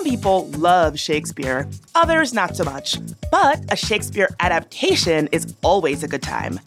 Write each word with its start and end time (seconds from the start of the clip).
Some 0.00 0.10
people 0.10 0.46
love 0.52 0.98
Shakespeare, 0.98 1.68
others 1.94 2.32
not 2.32 2.56
so 2.56 2.64
much. 2.64 2.96
But 3.30 3.62
a 3.70 3.76
Shakespeare 3.76 4.30
adaptation 4.40 5.28
is 5.30 5.54
always 5.62 6.02
a 6.02 6.08
good 6.08 6.22
time. 6.22 6.58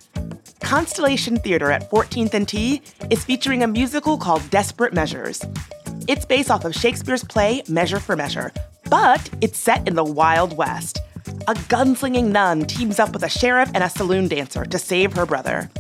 Constellation 0.60 1.38
Theater 1.38 1.72
at 1.72 1.90
14th 1.90 2.36
and 2.36 2.48
T 2.48 2.84
is 3.10 3.26
featuring 3.26 3.64
a 3.64 3.68
musical 3.68 4.20
called 4.20 4.48
Desperate 4.52 4.94
Measures. 4.94 5.44
It's 6.08 6.26
based 6.26 6.52
off 6.52 6.64
of 6.64 6.76
Shakespeare's 6.76 7.24
play 7.24 7.64
Measure 7.68 8.00
for 8.00 8.16
Measure, 8.16 8.52
but 8.92 9.28
it's 9.42 9.58
set 9.58 9.88
in 9.88 9.96
the 9.96 10.04
Wild 10.04 10.56
West. 10.56 11.00
A 11.48 11.56
gunslinging 11.56 12.28
nun 12.28 12.62
teams 12.66 13.00
up 13.00 13.14
with 13.14 13.24
a 13.24 13.30
sheriff 13.30 13.72
and 13.74 13.84
a 13.84 13.90
saloon 13.90 14.28
dancer 14.28 14.64
to 14.64 14.78
save 14.78 15.12
her 15.14 15.26
brother. 15.26 15.72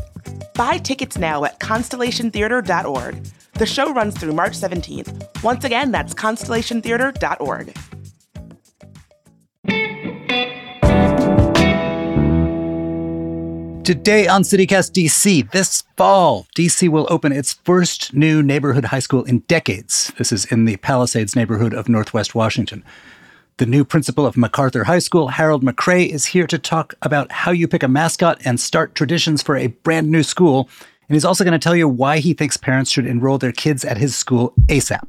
Buy 0.56 0.78
tickets 0.78 1.18
now 1.18 1.44
at 1.44 1.60
constellationtheater.org. 1.60 3.24
The 3.54 3.66
show 3.66 3.94
runs 3.94 4.18
through 4.18 4.34
March 4.34 4.54
17th. 4.54 5.44
Once 5.44 5.64
again, 5.64 5.92
that's 5.92 6.14
constellationtheater.org. 6.14 7.74
Today 13.84 14.28
on 14.30 14.44
CityCast 14.44 14.94
DC, 14.94 15.52
this 15.52 15.84
fall, 15.98 16.48
DC 16.56 16.88
will 16.88 17.06
open 17.10 17.34
its 17.34 17.52
first 17.52 18.14
new 18.14 18.42
neighborhood 18.42 18.86
high 18.86 19.00
school 19.00 19.26
in 19.26 19.40
decades. 19.40 20.14
This 20.18 20.32
is 20.32 20.46
in 20.46 20.64
the 20.64 20.78
Palisades 20.78 21.36
neighborhood 21.36 21.74
of 21.74 21.90
Northwest 21.90 22.34
Washington. 22.34 22.82
The 23.58 23.68
new 23.68 23.86
principal 23.86 24.26
of 24.26 24.36
MacArthur 24.36 24.86
High 24.86 24.98
School, 24.98 25.28
Harold 25.28 25.64
McCray, 25.64 26.10
is 26.10 26.26
here 26.26 26.48
to 26.48 26.58
talk 26.58 26.96
about 27.04 27.32
how 27.32 27.52
you 27.52 27.68
pick 27.68 27.84
a 27.84 27.88
mascot 27.88 28.42
and 28.44 28.60
start 28.60 28.96
traditions 28.96 29.44
for 29.44 29.56
a 29.56 29.68
brand 29.68 30.10
new 30.10 30.24
school. 30.24 30.68
And 31.08 31.16
he's 31.16 31.24
also 31.24 31.44
going 31.44 31.52
to 31.52 31.60
tell 31.60 31.76
you 31.76 31.88
why 31.88 32.18
he 32.18 32.34
thinks 32.34 32.58
parents 32.58 32.90
should 32.90 33.06
enroll 33.06 33.38
their 33.38 33.52
kids 33.52 33.86
at 33.86 33.98
his 33.98 34.16
school 34.16 34.56
ASAP. 34.70 35.08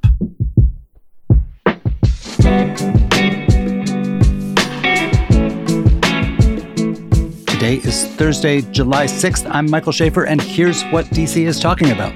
Today 7.46 7.76
is 7.76 8.04
Thursday, 8.08 8.60
July 8.60 9.06
6th. 9.06 9.48
I'm 9.50 9.70
Michael 9.70 9.92
Schaffer, 9.92 10.24
and 10.24 10.42
here's 10.42 10.82
what 10.88 11.06
DC 11.06 11.46
is 11.46 11.58
talking 11.58 11.92
about. 11.92 12.12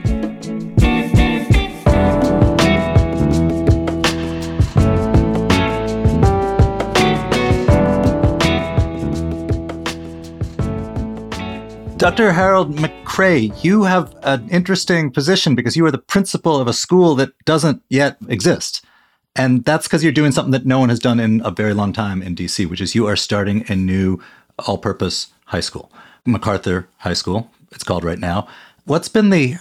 Dr. 12.09 12.33
Harold 12.33 12.75
McCray, 12.75 13.62
you 13.62 13.83
have 13.83 14.17
an 14.23 14.48
interesting 14.48 15.11
position 15.11 15.55
because 15.55 15.77
you 15.77 15.84
are 15.84 15.91
the 15.91 15.98
principal 15.98 16.59
of 16.59 16.67
a 16.67 16.73
school 16.73 17.14
that 17.17 17.39
doesn't 17.45 17.83
yet 17.91 18.17
exist. 18.31 18.83
And 19.37 19.62
that's 19.62 19.87
because 19.87 20.03
you're 20.03 20.11
doing 20.11 20.33
something 20.33 20.53
that 20.53 20.64
no 20.64 20.79
one 20.79 20.89
has 20.89 20.98
done 20.98 21.20
in 21.20 21.42
a 21.45 21.51
very 21.51 21.75
long 21.75 21.92
time 21.92 22.23
in 22.23 22.34
DC, 22.34 22.67
which 22.67 22.81
is 22.81 22.95
you 22.95 23.06
are 23.06 23.14
starting 23.14 23.70
a 23.70 23.77
new 23.77 24.23
all 24.67 24.79
purpose 24.79 25.27
high 25.45 25.61
school, 25.61 25.92
MacArthur 26.25 26.89
High 26.97 27.12
School, 27.12 27.51
it's 27.73 27.84
called 27.84 28.05
right 28.05 28.19
now. 28.19 28.48
What's 28.86 29.09
been 29.09 29.29
the 29.29 29.56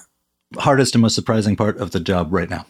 hardest 0.57 0.95
and 0.95 1.01
most 1.01 1.15
surprising 1.15 1.57
part 1.57 1.77
of 1.79 1.91
the 1.91 1.99
job 1.99 2.31
right 2.31 2.49
now? 2.49 2.65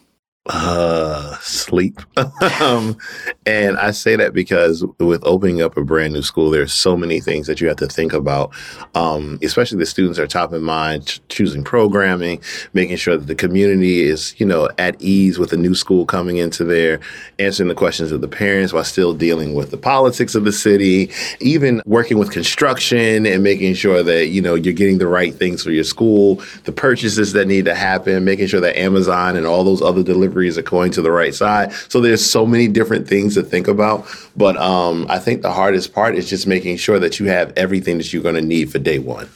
Uh, 0.47 1.36
sleep. 1.41 1.99
um, 2.61 2.97
and 3.45 3.77
I 3.77 3.91
say 3.91 4.15
that 4.15 4.33
because 4.33 4.85
with 4.99 5.21
opening 5.25 5.61
up 5.61 5.77
a 5.77 5.83
brand 5.83 6.13
new 6.13 6.21
school, 6.21 6.49
there's 6.49 6.73
so 6.73 6.97
many 6.97 7.19
things 7.19 7.47
that 7.47 7.61
you 7.61 7.67
have 7.67 7.77
to 7.77 7.87
think 7.87 8.13
about. 8.13 8.53
Um, 8.95 9.39
especially 9.41 9.77
the 9.77 9.85
students 9.85 10.19
are 10.19 10.27
top 10.27 10.53
in 10.53 10.63
mind, 10.63 11.07
ch- 11.07 11.21
choosing 11.29 11.63
programming, 11.63 12.41
making 12.73 12.97
sure 12.97 13.17
that 13.17 13.27
the 13.27 13.35
community 13.35 14.01
is, 14.01 14.39
you 14.39 14.45
know, 14.45 14.69
at 14.77 15.01
ease 15.01 15.39
with 15.39 15.53
a 15.53 15.57
new 15.57 15.75
school 15.75 16.05
coming 16.05 16.37
into 16.37 16.63
there, 16.63 16.99
answering 17.39 17.69
the 17.69 17.75
questions 17.75 18.11
of 18.11 18.21
the 18.21 18.27
parents 18.27 18.73
while 18.73 18.83
still 18.83 19.13
dealing 19.13 19.53
with 19.53 19.71
the 19.71 19.77
politics 19.77 20.35
of 20.35 20.43
the 20.43 20.51
city, 20.51 21.11
even 21.39 21.81
working 21.85 22.17
with 22.17 22.31
construction 22.31 23.25
and 23.25 23.43
making 23.43 23.73
sure 23.73 24.03
that, 24.03 24.27
you 24.27 24.41
know, 24.41 24.55
you're 24.55 24.73
getting 24.73 24.97
the 24.97 25.07
right 25.07 25.33
things 25.33 25.63
for 25.63 25.71
your 25.71 25.83
school, 25.83 26.41
the 26.63 26.71
purchases 26.71 27.33
that 27.33 27.47
need 27.47 27.65
to 27.65 27.75
happen, 27.75 28.25
making 28.25 28.47
sure 28.47 28.59
that 28.59 28.77
Amazon 28.77 29.35
and 29.35 29.45
all 29.45 29.63
those 29.63 29.81
other 29.81 30.03
deliveries 30.03 30.57
are 30.57 30.63
going 30.63 30.91
to 30.91 31.01
the 31.01 31.11
right 31.11 31.26
side. 31.31 31.73
So 31.89 32.01
there's 32.01 32.25
so 32.25 32.45
many 32.45 32.67
different 32.67 33.07
things 33.07 33.33
to 33.35 33.43
think 33.43 33.67
about. 33.67 34.07
But 34.35 34.57
um, 34.57 35.05
I 35.09 35.19
think 35.19 35.41
the 35.41 35.51
hardest 35.51 35.93
part 35.93 36.15
is 36.15 36.29
just 36.29 36.47
making 36.47 36.77
sure 36.77 36.99
that 36.99 37.19
you 37.19 37.27
have 37.27 37.53
everything 37.55 37.97
that 37.97 38.11
you're 38.11 38.23
going 38.23 38.35
to 38.35 38.41
need 38.41 38.71
for 38.71 38.79
day 38.79 38.99
one. 38.99 39.29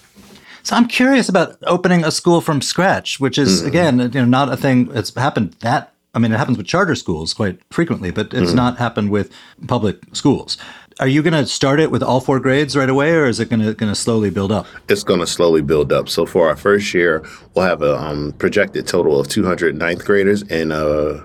So 0.63 0.75
I'm 0.75 0.87
curious 0.87 1.27
about 1.27 1.57
opening 1.63 2.03
a 2.03 2.11
school 2.11 2.39
from 2.39 2.61
scratch, 2.61 3.19
which 3.19 3.37
is 3.37 3.59
mm-hmm. 3.59 3.67
again, 3.67 3.99
you 3.99 4.09
know, 4.09 4.25
not 4.25 4.51
a 4.51 4.57
thing 4.57 4.85
that's 4.85 5.13
happened 5.15 5.53
that 5.61 5.93
I 6.13 6.19
mean, 6.19 6.33
it 6.33 6.37
happens 6.37 6.57
with 6.57 6.67
charter 6.67 6.95
schools 6.95 7.33
quite 7.33 7.59
frequently, 7.71 8.11
but 8.11 8.33
it's 8.33 8.47
mm-hmm. 8.47 8.55
not 8.55 8.77
happened 8.77 9.11
with 9.11 9.31
public 9.67 10.03
schools. 10.13 10.57
Are 10.99 11.07
you 11.07 11.23
going 11.23 11.33
to 11.33 11.45
start 11.45 11.79
it 11.79 11.89
with 11.89 12.03
all 12.03 12.19
four 12.19 12.39
grades 12.39 12.75
right 12.75 12.89
away, 12.89 13.13
or 13.13 13.25
is 13.25 13.39
it 13.39 13.49
going 13.49 13.61
to 13.61 13.73
going 13.73 13.91
to 13.91 13.95
slowly 13.95 14.29
build 14.29 14.51
up? 14.51 14.67
It's 14.89 15.03
going 15.03 15.21
to 15.21 15.27
slowly 15.27 15.61
build 15.61 15.93
up. 15.93 16.09
So 16.09 16.25
for 16.25 16.49
our 16.49 16.57
first 16.57 16.93
year, 16.93 17.25
we'll 17.55 17.65
have 17.65 17.81
a 17.81 17.97
um, 17.97 18.33
projected 18.33 18.87
total 18.87 19.19
of 19.19 19.29
200 19.29 19.75
ninth 19.75 20.03
graders 20.03 20.43
and 20.43 20.73
uh, 20.73 21.21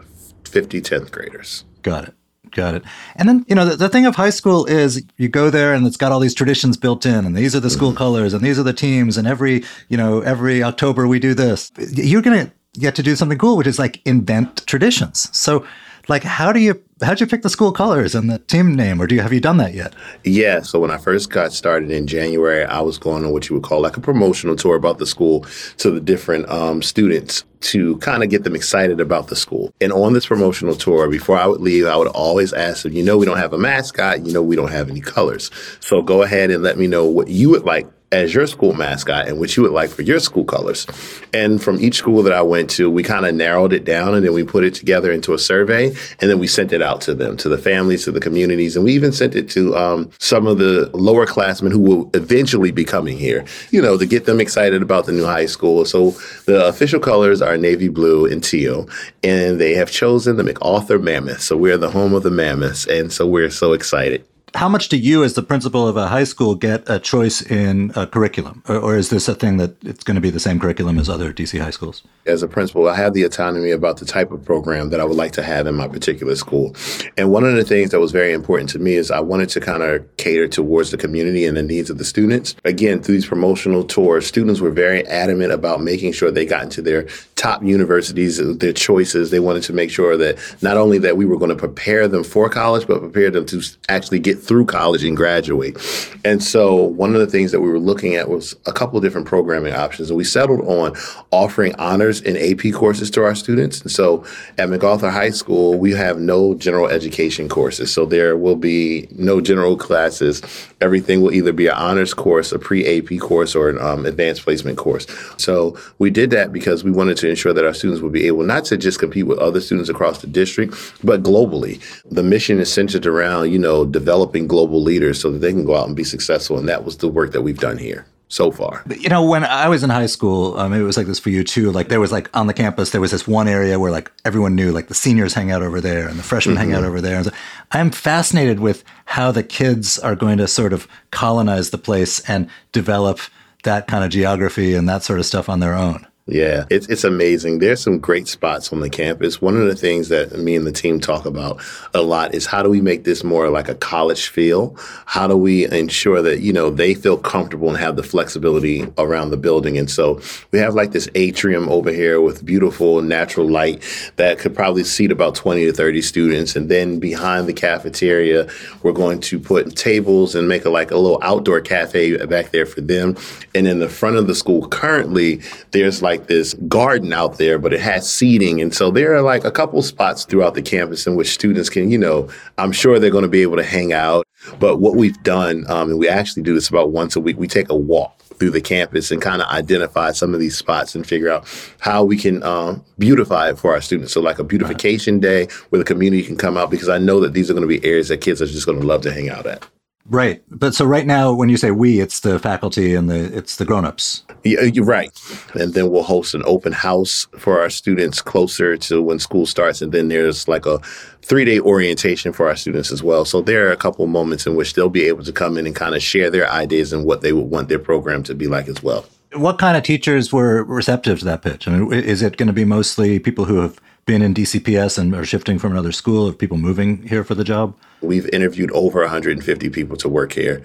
50 0.47 0.81
10th 0.81 1.11
graders. 1.11 1.65
Got 1.83 2.09
it. 2.09 2.15
Got 2.53 2.75
it. 2.75 2.85
And 3.17 3.29
then, 3.29 3.45
you 3.49 3.55
know, 3.55 3.67
the, 3.67 3.77
the, 3.77 3.89
thing 3.89 4.07
of 4.07 4.17
high 4.17 4.31
school 4.31 4.65
is 4.67 5.05
you 5.19 5.29
go 5.29 5.51
there 5.51 5.75
and 5.75 5.87
it's 5.87 5.97
got 5.97 6.13
all 6.13 6.21
these 6.21 6.35
traditions 6.35 6.77
built 6.77 7.05
in 7.05 7.27
and 7.27 7.37
these 7.37 7.55
are 7.55 7.61
the 7.61 7.69
school 7.69 7.91
mm-hmm. 7.91 7.99
colors 7.99 8.33
and 8.33 8.43
these 8.43 8.59
are 8.59 8.63
the 8.63 8.73
teams 8.73 9.19
and 9.19 9.27
every, 9.27 9.65
you 9.89 9.97
know, 9.97 10.21
every 10.21 10.63
October 10.63 11.07
we 11.07 11.19
do 11.19 11.35
this. 11.35 11.71
You're 11.77 12.23
going 12.23 12.47
to 12.47 12.53
get 12.79 12.95
to 12.97 13.03
do 13.03 13.17
something 13.17 13.39
cool, 13.39 13.57
which 13.57 13.67
is 13.67 13.79
like 13.79 14.01
invent 14.07 14.67
traditions. 14.67 15.29
So 15.37 15.67
like 16.09 16.23
how 16.23 16.53
do 16.53 16.61
you 16.61 16.83
how'd 17.03 17.21
you 17.21 17.27
pick 17.27 17.43
the 17.43 17.51
school 17.51 17.73
colors 17.73 18.15
and 18.15 18.31
the 18.31 18.39
team 18.39 18.75
name 18.75 19.01
or 19.01 19.07
do 19.07 19.15
you 19.15 19.21
have 19.21 19.33
you 19.33 19.41
done 19.41 19.57
that 19.59 19.75
yet? 19.75 19.95
Yeah 20.25 20.61
so 20.63 20.79
when 20.81 20.91
i 20.91 20.99
first 20.99 21.31
got 21.31 21.53
started 21.53 21.91
in 21.91 22.07
january 22.07 22.65
i 22.65 22.81
was 22.81 22.99
going 22.99 23.25
on 23.25 23.33
what 23.33 23.49
you 23.49 23.57
would 23.57 23.65
call 23.65 23.81
like 23.81 23.97
a 23.97 24.01
promotional 24.01 24.57
tour 24.57 24.77
about 24.77 24.99
the 24.99 25.07
school 25.07 25.45
to 25.79 25.91
the 25.91 26.01
different 26.01 26.49
um, 26.49 26.83
students 26.83 27.45
to 27.61 27.97
kind 27.99 28.23
of 28.23 28.31
get 28.31 28.45
them 28.45 28.55
excited 28.55 29.01
about 29.01 29.29
the 29.29 29.35
school. 29.35 29.73
And 29.81 29.93
on 29.93 30.13
this 30.13 30.27
promotional 30.27 30.75
tour 30.75 31.09
before 31.11 31.37
i 31.37 31.47
would 31.47 31.61
leave 31.61 31.87
i 31.87 31.97
would 31.97 32.09
always 32.09 32.53
ask 32.53 32.83
them 32.83 32.93
you 32.93 33.03
know 33.03 33.19
we 33.19 33.27
don't 33.27 33.39
have 33.39 33.53
a 33.53 33.59
mascot 33.59 34.25
you 34.25 34.33
know 34.33 34.43
we 34.43 34.57
don't 34.57 34.71
have 34.71 34.91
any 34.91 35.01
colors. 35.01 35.51
So 35.81 36.03
go 36.03 36.23
ahead 36.23 36.51
and 36.51 36.63
let 36.63 36.79
me 36.79 36.87
know 36.87 37.05
what 37.05 37.29
you 37.29 37.51
would 37.51 37.65
like 37.65 37.87
as 38.13 38.33
your 38.33 38.47
school 38.47 38.73
mascot 38.73 39.27
and 39.27 39.39
what 39.39 39.57
you 39.57 39.63
would 39.63 39.73
like 39.73 39.91
for 39.91 40.03
your 40.03 40.21
school 40.21 40.45
colors. 40.45 40.87
And 41.35 41.63
from 41.63 41.81
each 41.81 41.97
school 41.97 42.23
that 42.23 42.33
I 42.33 42.43
went 42.43 42.71
to, 42.71 42.89
we 42.89 43.03
kind 43.03 43.27
of 43.27 43.35
narrowed 43.35 43.73
it 43.73 43.85
down 43.85 44.15
and 44.15 44.25
then 44.25 44.33
we 44.33 44.45
put 44.45 44.65
it 44.65 44.75
together 44.75 45.11
into 45.11 45.35
a 45.35 45.39
survey 45.39 45.89
and 46.21 46.31
then 46.31 46.39
we 46.39 46.47
sent 46.47 46.73
it 46.73 46.81
out 46.81 47.01
to 47.03 47.15
them, 47.15 47.37
to 47.39 47.49
the 47.49 47.59
families, 47.59 48.05
to 48.05 48.13
the 48.13 48.21
communities. 48.21 48.77
And 48.77 48.85
we 48.85 48.93
even 48.93 49.13
sent 49.13 49.35
it 49.35 49.51
to 49.51 49.77
um, 49.77 50.11
some 50.21 50.47
of 50.47 50.59
the 50.59 50.91
lower 50.95 51.27
classmen 51.27 51.73
who 51.73 51.81
will 51.81 52.11
eventually 52.15 52.71
be 52.71 52.85
coming 52.85 53.19
here, 53.19 53.45
you 53.71 53.83
know, 53.83 53.99
to 53.99 54.07
get 54.07 54.25
them 54.25 54.41
excited 54.41 54.83
about 54.83 55.07
the 55.07 55.13
new 55.13 55.25
high 55.25 55.47
school. 55.47 55.85
So 55.85 56.11
the 56.47 56.65
official 56.67 57.01
colors 57.01 57.43
are 57.43 57.57
navy 57.57 57.89
blue 57.89 58.27
and 58.27 58.43
teal, 58.43 58.89
and 59.25 59.61
they 59.61 59.75
have 59.75 59.91
chosen 59.91 60.37
the 60.37 60.45
MacArthur 60.45 60.99
Mammoth. 60.99 61.43
So 61.43 61.57
we're 61.57 61.79
the 61.79 61.91
home 61.91 62.15
of 62.15 62.23
the 62.23 62.31
Mammoths. 62.31 62.87
And 62.87 63.13
so 63.13 63.27
we're 63.27 63.51
so 63.51 63.73
excited 63.73 64.27
how 64.57 64.71
much 64.71 64.89
do 64.89 64.97
you, 64.97 65.23
as 65.23 65.35
the 65.35 65.43
principal 65.43 65.87
of 65.87 65.99
a 65.99 66.09
high 66.09 66.25
school, 66.25 66.55
get 66.55 66.83
a 66.89 66.99
choice 66.99 67.43
in 67.43 67.93
a 67.95 68.07
curriculum, 68.07 68.63
or, 68.67 68.77
or, 68.77 68.97
is 68.97 69.11
this 69.11 69.29
a 69.29 69.35
thing 69.35 69.59
that 69.59 69.77
it's 69.85 70.03
going 70.03 70.15
to 70.15 70.21
be 70.21 70.31
the 70.31 70.41
same 70.41 70.59
curriculum 70.59 70.99
as 70.99 71.11
other 71.11 71.31
DC 71.31 71.61
high 71.61 71.71
schools? 71.71 72.03
As 72.25 72.43
a 72.43 72.49
principal, 72.49 72.89
I 72.89 72.97
have 72.97 73.13
the 73.13 73.23
autonomy 73.25 73.71
about 73.71 73.99
the 73.99 74.07
type 74.07 74.33
of 74.33 74.45
program 74.45 74.89
that 74.91 75.01
I 75.01 75.05
would 75.05 75.17
like 75.17 75.33
to 75.33 75.43
have 75.43 75.67
in 75.67 75.75
my 75.75 75.87
particular 75.87 76.35
school. 76.37 76.75
And 77.19 77.31
one 77.31 77.45
of 77.45 77.55
the 77.55 77.65
things 77.65 77.91
that 77.91 78.01
was 78.01 78.13
very 78.13 78.33
important 78.33 78.71
to 78.71 78.79
me 78.79 78.95
is 78.95 79.11
I 79.11 79.21
wanted 79.21 79.51
to 79.51 79.61
kind 79.61 79.83
of 79.83 80.17
cater 80.17 80.49
towards 80.49 80.91
the 80.91 80.97
community 80.97 81.45
and 81.45 81.57
the 81.57 81.63
needs 81.63 81.91
of 81.91 81.99
the 81.99 82.05
students. 82.05 82.57
Again, 82.65 83.03
through 83.03 83.17
these 83.17 83.27
promotional 83.27 83.85
tours, 83.85 84.27
students 84.27 84.61
were 84.61 84.71
very 84.71 85.07
adamant 85.07 85.53
about 85.53 85.83
making 85.83 86.13
sure 86.13 86.31
they 86.31 86.47
got 86.47 86.65
into 86.65 86.81
their 86.81 87.07
top 87.37 87.63
universities, 87.63 88.39
their 88.59 88.73
choices. 88.73 89.31
They 89.31 89.41
wanted 89.41 89.65
to 89.65 89.75
make 89.75 89.91
sure 89.91 90.17
that 90.17 90.39
not 90.63 90.79
only 90.79 90.99
that 90.99 91.19
we 91.19 91.27
were 91.27 91.37
going 91.37 91.51
to 91.51 91.57
prepare 91.57 92.09
them 92.09 92.25
for 92.25 92.49
college, 92.49 92.87
but 92.87 93.01
prepare 93.01 93.31
them 93.31 93.45
to 93.47 93.63
actually 93.89 94.19
get 94.19 94.46
through 94.47 94.67
college 94.67 95.05
and 95.05 95.17
graduate. 95.17 95.77
And 96.25 96.43
so 96.43 96.77
one 96.77 97.15
of 97.15 97.21
the 97.21 97.27
things 97.27 97.53
that 97.53 97.61
we 97.61 97.69
were 97.69 97.79
looking 97.79 98.15
at 98.15 98.29
was 98.29 98.55
a 98.67 98.73
couple 98.73 98.97
of 98.97 99.03
different 99.03 99.27
programming 99.27 99.75
options. 99.75 100.11
And 100.11 100.17
we 100.17 100.25
settled 100.25 100.61
on 100.63 100.95
offering 101.31 101.75
honors 101.77 102.21
and 102.23 102.37
AP 102.37 102.73
courses 102.75 103.11
to 103.13 103.25
our 103.25 103.35
students. 103.35 103.81
And 103.81 103.91
so 103.91 104.25
at 104.59 104.69
MacArthur 104.69 105.11
High 105.11 105.31
School, 105.31 105.79
we 105.79 105.93
have 105.93 106.19
no 106.19 106.55
general 106.55 106.89
education 106.89 107.49
courses. 107.49 107.93
So 107.93 108.07
there 108.07 108.37
will 108.37 108.57
be 108.57 109.09
no 109.13 109.41
general 109.41 109.77
classes. 109.77 110.43
Everything 110.81 111.23
will 111.23 111.33
either 111.33 111.53
be 111.53 111.67
an 111.67 111.75
honors 111.75 112.15
course, 112.15 112.53
a 112.53 112.59
pre-AP 112.59 113.21
course, 113.21 113.55
or 113.55 113.69
an 113.69 113.79
um, 113.81 114.07
advanced 114.07 114.43
placement 114.43 114.79
course. 114.79 115.07
So 115.37 115.79
we 115.99 116.11
did 116.11 116.31
that 116.31 116.53
because 116.53 116.85
we 116.85 116.91
wanted 116.91 117.17
to 117.19 117.29
ensure 117.29 117.53
that 117.53 117.65
our 117.65 117.75
students 117.75 118.03
would 118.03 118.13
be 118.13 118.27
able 118.27 118.45
not 118.45 118.65
to 118.67 118.77
just 118.77 118.99
compete 118.99 119.27
with 119.27 119.39
other 119.39 119.61
students 119.61 119.89
across 119.89 120.21
the 120.21 120.27
district, 120.27 120.75
but 121.03 121.23
globally. 121.23 121.81
The 122.11 122.23
mission 122.23 122.59
is 122.59 122.73
centered 122.73 123.07
around, 123.07 123.53
you 123.53 123.59
know, 123.59 123.85
developing 123.85 124.36
global 124.45 124.83
leaders 124.83 125.21
so 125.21 125.31
that 125.31 125.39
they 125.39 125.53
can 125.53 125.65
go 125.65 125.77
out 125.77 125.87
and 125.87 125.97
be 125.97 126.05
successful. 126.05 126.59
And 126.59 126.69
that 126.69 126.85
was 126.85 126.99
the 126.99 127.09
work 127.09 127.33
that 127.33 127.43
we've 127.43 127.59
done 127.59 127.79
here. 127.79 128.07
so 128.29 128.51
far. 128.51 128.83
You 128.99 129.09
know, 129.09 129.25
when 129.25 129.45
I 129.45 129.69
was 129.69 129.83
in 129.83 129.91
high 129.91 130.07
school, 130.07 130.59
um, 130.59 130.73
it 130.73 130.83
was 130.83 130.97
like 130.97 131.07
this 131.07 131.19
for 131.19 131.31
you 131.31 131.45
too. 131.45 131.71
Like 131.71 131.89
there 131.89 132.01
was 132.01 132.11
like 132.11 132.35
on 132.37 132.47
the 132.47 132.55
campus, 132.55 132.91
there 132.91 133.01
was 133.01 133.13
this 133.13 133.27
one 133.27 133.47
area 133.49 133.79
where 133.79 133.93
like 133.93 134.11
everyone 134.25 134.55
knew, 134.57 134.73
like 134.73 134.89
the 134.89 134.95
seniors 134.95 135.35
hang 135.35 135.51
out 135.51 135.63
over 135.63 135.81
there 135.81 136.09
and 136.09 136.19
the 136.19 136.23
freshmen 136.23 136.57
mm-hmm. 136.57 136.71
hang 136.71 136.75
out 136.75 136.85
over 136.85 137.01
there. 137.01 137.23
So 137.23 137.31
I'm 137.71 137.91
fascinated 137.91 138.61
with 138.61 138.83
how 139.05 139.31
the 139.31 139.43
kids 139.43 139.99
are 139.99 140.17
going 140.17 140.39
to 140.39 140.49
sort 140.49 140.73
of 140.73 140.89
colonize 141.11 141.71
the 141.71 141.79
place 141.79 142.19
and 142.29 142.49
develop 142.73 143.21
that 143.63 143.87
kind 143.87 144.05
of 144.05 144.11
geography 144.11 144.75
and 144.75 144.89
that 144.89 145.03
sort 145.03 145.19
of 145.19 145.27
stuff 145.27 145.49
on 145.49 145.61
their 145.61 145.75
own. 145.75 146.07
Yeah, 146.29 146.65
it's 146.71 146.89
it's 146.89 147.05
amazing. 147.05 147.61
There's 147.61 147.81
some 147.81 148.01
great 148.01 148.27
spots 148.27 148.73
on 148.73 148.81
the 148.81 148.91
campus. 148.91 149.41
One 149.41 149.57
of 149.57 149.69
the 149.69 149.77
things 149.77 150.09
that 150.09 150.37
me 150.37 150.57
and 150.57 150.67
the 150.67 150.73
team 150.73 150.99
talk 150.99 151.25
about 151.25 151.63
a 151.95 152.03
lot 152.03 152.35
is 152.35 152.47
how 152.47 152.65
do 152.65 152.69
we 152.69 152.81
make 152.81 153.05
this 153.05 153.23
more 153.23 153.49
like 153.49 153.69
a 153.69 153.77
college 153.77 154.27
feel? 154.27 154.75
How 155.05 155.29
do 155.29 155.37
we 155.37 155.71
ensure 155.71 156.23
that, 156.23 156.41
you 156.41 156.53
know, 156.53 156.69
they 156.69 156.95
feel 156.95 157.17
comfortable 157.17 157.69
and 157.69 157.79
have 157.79 157.95
the 157.95 158.03
flexibility 158.03 158.89
around 158.99 159.31
the 159.31 159.37
building? 159.37 159.79
And 159.79 159.89
so 159.89 160.21
we 160.51 160.59
have 160.59 160.75
like 160.75 160.91
this 160.91 161.09
atrium 161.15 161.69
over 161.69 161.93
here 161.93 162.21
with 162.21 162.45
beautiful 162.45 163.03
natural 163.03 163.49
light 163.49 163.85
that 164.17 164.41
could 164.41 164.53
probably 164.53 164.83
seat 164.83 165.13
about 165.13 165.37
20 165.37 165.65
to 165.67 165.73
30 165.73 166.03
students. 166.03 166.57
And 166.57 166.69
then 166.69 166.99
behind 166.99 167.47
the 167.47 167.53
cafeteria, 167.53 168.49
we're 168.83 168.91
going 168.91 169.21
to 169.21 169.39
put 169.39 169.77
tables 169.77 170.35
and 170.35 170.49
make 170.49 170.65
a 170.65 170.71
like 170.71 170.91
a 170.91 170.99
little 170.99 171.21
outdoor 171.23 171.61
cafe 171.61 172.17
back 172.27 172.51
there 172.51 172.67
for 172.67 172.81
them. 172.81 173.17
And 173.55 173.69
in 173.69 173.79
the 173.79 173.89
front 173.89 174.17
of 174.17 174.27
the 174.27 174.35
school 174.35 174.67
currently, 174.67 175.41
there's 175.71 176.03
like 176.03 176.16
like 176.17 176.29
this 176.29 176.55
garden 176.69 177.13
out 177.13 177.39
there, 177.39 177.59
but 177.59 177.73
it 177.73 177.81
has 177.81 178.09
seating. 178.09 178.61
And 178.61 178.75
so 178.75 178.91
there 178.91 179.15
are 179.15 179.23
like 179.23 179.45
a 179.45 179.51
couple 179.51 179.83
spots 179.83 180.25
throughout 180.25 180.55
the 180.55 180.63
campus 180.63 181.07
in 181.07 181.15
which 181.15 181.29
students 181.29 181.69
can, 181.69 181.91
you 181.91 181.99
know, 181.99 182.29
I'm 182.59 182.73
sure 182.73 182.99
they're 182.99 183.11
going 183.11 183.23
to 183.23 183.29
be 183.29 183.43
able 183.43 183.57
to 183.57 183.65
hang 183.65 183.93
out. 183.93 184.27
But 184.59 184.79
what 184.79 184.97
we've 184.97 185.21
done, 185.23 185.65
um, 185.69 185.91
and 185.91 185.99
we 185.99 186.09
actually 186.09 186.43
do 186.43 186.55
this 186.55 186.69
about 186.69 186.91
once 186.91 187.17
a 187.17 187.21
week, 187.21 187.37
we 187.37 187.49
take 187.49 187.69
a 187.69 187.77
walk 187.77 188.19
through 188.39 188.51
the 188.51 188.61
campus 188.61 189.11
and 189.11 189.21
kind 189.21 189.43
of 189.43 189.49
identify 189.49 190.13
some 190.13 190.35
of 190.35 190.41
these 190.41 190.57
spots 190.57 190.95
and 190.95 191.07
figure 191.07 191.31
out 191.31 191.47
how 191.81 192.05
we 192.05 192.17
can 192.17 192.43
um, 192.43 192.85
beautify 192.99 193.51
it 193.51 193.59
for 193.59 193.73
our 193.73 193.81
students. 193.81 194.13
So, 194.13 194.21
like 194.21 194.39
a 194.39 194.45
beautification 194.45 195.21
day 195.21 195.49
where 195.71 195.79
the 195.79 195.85
community 195.85 196.23
can 196.23 196.37
come 196.37 196.57
out, 196.57 196.71
because 196.71 196.89
I 196.89 196.99
know 196.99 197.19
that 197.21 197.33
these 197.33 197.51
are 197.51 197.55
going 197.55 197.69
to 197.69 197.81
be 197.81 197.85
areas 197.85 198.09
that 198.09 198.21
kids 198.21 198.41
are 198.43 198.47
just 198.47 198.67
going 198.67 198.81
to 198.81 198.87
love 198.87 199.03
to 199.03 199.13
hang 199.13 199.31
out 199.31 199.47
at. 199.47 199.67
Right. 200.09 200.43
But 200.51 200.75
so 200.75 200.85
right 200.85 201.07
now, 201.07 201.33
when 201.33 201.49
you 201.49 201.57
say 201.57 201.73
we, 201.73 202.01
it's 202.01 202.21
the 202.21 202.39
faculty 202.39 202.95
and 202.95 203.11
the 203.11 203.37
it's 203.37 203.57
the 203.57 203.65
grown-ups. 203.65 204.25
Yeah, 204.45 204.63
you're 204.63 204.85
right. 204.85 205.11
And 205.55 205.75
then 205.75 205.91
we'll 205.91 206.05
host 206.05 206.35
an 206.35 206.43
open 206.45 206.73
house 206.73 207.27
for 207.39 207.61
our 207.61 207.71
students 207.71 208.23
closer 208.23 208.77
to 208.77 209.03
when 209.03 209.19
school 209.19 209.47
starts. 209.47 209.83
And 209.83 209.91
then 209.91 210.09
there's 210.09 210.47
like 210.47 210.65
a 210.65 210.79
three-day 211.23 211.59
orientation 211.59 212.33
for 212.33 212.49
our 212.49 212.55
students 212.55 212.93
as 212.93 213.03
well. 213.03 213.25
So 213.25 213.41
there 213.41 213.67
are 213.67 213.73
a 213.73 213.77
couple 213.77 214.07
moments 214.07 214.47
in 214.47 214.55
which 214.55 214.75
they'll 214.75 214.89
be 214.89 215.05
able 215.05 215.25
to 215.25 215.33
come 215.33 215.59
in 215.59 215.67
and 215.67 215.75
kind 215.75 215.97
of 215.97 216.03
share 216.03 216.31
their 216.31 216.49
ideas 216.51 216.93
and 216.93 217.05
what 217.05 217.23
they 217.23 217.33
would 217.33 217.51
want 217.51 217.69
their 217.69 217.81
program 217.81 218.23
to 218.25 218.35
be 218.35 218.47
like 218.47 218.69
as 218.69 218.83
well. 218.83 219.07
What 219.33 219.59
kind 219.59 219.77
of 219.77 219.83
teachers 219.83 220.33
were 220.33 220.63
receptive 220.65 221.19
to 221.19 221.25
that 221.25 221.43
pitch? 221.43 221.67
I 221.67 221.77
mean, 221.77 221.93
is 221.93 222.23
it 222.23 222.37
going 222.37 222.47
to 222.47 222.53
be 222.53 222.65
mostly 222.65 223.19
people 223.19 223.45
who 223.45 223.57
have 223.57 223.81
been 224.07 224.23
in 224.23 224.33
DCPS 224.33 224.99
and 224.99 225.15
are 225.15 225.25
shifting 225.25 225.59
from 225.59 225.73
another 225.73 225.93
school? 225.93 226.29
Of 226.29 226.39
people 226.39 226.57
moving 226.57 227.03
here 227.03 227.25
for 227.25 227.35
the 227.35 227.45
job? 227.45 227.75
We've 228.01 228.29
interviewed 228.33 228.71
over 228.71 229.01
150 229.01 229.69
people 229.71 229.97
to 229.97 230.09
work 230.09 230.33
here. 230.33 230.63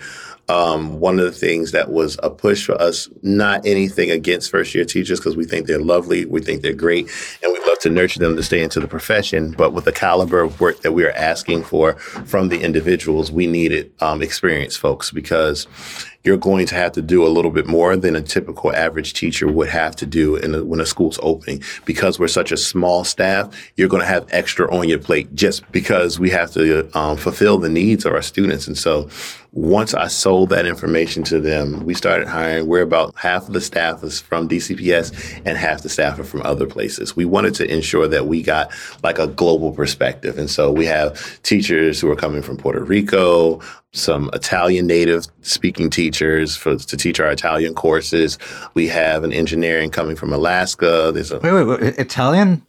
Um, 0.50 1.00
one 1.00 1.18
of 1.18 1.26
the 1.26 1.32
things 1.32 1.72
that 1.72 1.92
was 1.92 2.18
a 2.24 2.30
push 2.30 2.66
for 2.66 2.80
us, 2.82 3.08
not 3.22 3.66
anything 3.66 4.12
against 4.12 4.52
first 4.52 4.76
year 4.76 4.84
teachers, 4.84 5.20
because 5.20 5.38
we 5.38 5.46
think 5.46 5.68
they're 5.68 5.80
lovely, 5.80 6.26
we 6.26 6.42
think 6.42 6.62
they're 6.62 6.74
great, 6.74 7.10
and 7.42 7.54
we 7.54 7.60
love 7.60 7.80
to 7.80 7.90
nurture 7.90 8.20
them 8.20 8.36
to 8.36 8.44
stay 8.44 8.62
into 8.62 8.80
the 8.80 8.88
profession. 8.88 9.52
But 9.52 9.72
with 9.72 9.86
the 9.86 9.92
caliber 9.94 10.42
of 10.42 10.60
work 10.60 10.82
that 10.82 10.92
we 10.92 11.06
are 11.06 11.12
asking 11.12 11.64
for 11.64 11.94
from 11.96 12.50
the 12.50 12.60
individuals, 12.62 13.32
we 13.32 13.48
needed 13.48 13.94
um, 14.02 14.22
experienced 14.22 14.80
folks 14.80 15.12
because 15.12 15.68
you're 16.24 16.38
going 16.38 16.68
to 16.68 16.76
have 16.76 16.92
to 16.92 17.02
do 17.02 17.26
a 17.26 17.30
little 17.30 17.52
bit 17.52 17.66
more 17.66 17.96
than 17.96 18.16
a 18.16 18.22
typical 18.22 18.76
average 18.76 19.14
teacher 19.14 19.48
would 19.52 19.70
have 19.70 19.96
to 19.96 20.06
do 20.06 20.38
a, 20.38 20.64
when 20.64 20.80
a 20.80 20.86
school's 20.86 21.20
opening. 21.24 21.64
Because 21.86 22.20
we're 22.20 22.28
such 22.28 22.52
a 22.52 22.58
small 22.58 23.04
staff, 23.04 23.72
you're 23.76 23.90
going 23.90 24.02
to 24.02 24.08
have 24.08 24.28
extra 24.30 24.72
on 24.74 24.88
your 24.88 25.00
plate 25.00 25.34
just 25.34 25.70
because 25.72 26.20
we 26.20 26.30
have 26.30 26.52
to 26.52 26.96
um, 26.98 27.18
fulfill 27.18 27.58
the 27.58 27.70
needs 27.70 28.06
of 28.06 28.14
our 28.14 28.22
students. 28.22 28.68
And 28.68 28.78
so 28.78 29.10
once 29.54 29.94
I 29.94 30.08
sold 30.08 30.50
that 30.50 30.66
information 30.66 31.24
to 31.24 31.42
them, 31.42 31.84
we 31.84 31.94
started 31.94 32.28
hiring. 32.28 32.68
We're 32.68 32.84
about 32.84 33.14
half 33.18 33.48
of 33.48 33.54
the 33.54 33.60
staff 33.60 34.02
is 34.02 34.22
from 34.22 34.48
DCPS 34.48 35.42
and 35.46 35.58
half 35.58 35.82
the 35.82 35.90
staff 35.90 36.18
are 36.20 36.24
from 36.24 36.42
other 36.44 36.66
places. 36.66 37.18
We 37.18 37.26
wanted 37.26 37.54
to 37.56 37.70
ensure 37.70 38.08
that 38.08 38.28
we 38.28 38.44
got 38.44 38.72
like 39.04 39.20
a 39.20 39.28
global 39.28 39.74
perspective. 39.74 40.38
And 40.38 40.50
so 40.50 40.72
we 40.72 40.86
have 40.86 41.42
teachers 41.44 42.00
who 42.00 42.10
are 42.10 42.16
coming 42.16 42.42
from 42.42 42.56
Puerto 42.56 42.82
Rico, 42.82 43.60
some 43.92 44.30
Italian 44.32 44.88
native 44.88 45.28
speaking 45.42 45.90
teachers 45.90 46.56
for 46.56 46.78
to 46.78 46.96
teach 46.96 47.20
our 47.20 47.30
Italian 47.30 47.76
courses. 47.76 48.38
We 48.74 48.88
have 48.88 49.26
an 49.26 49.34
engineering 49.34 49.90
coming 49.90 50.16
from 50.16 50.32
Alaska. 50.32 51.12
There's 51.14 51.32
a 51.32 51.40
wait, 51.40 51.52
wait, 51.52 51.66
wait 51.66 52.00
Italian 52.00 52.66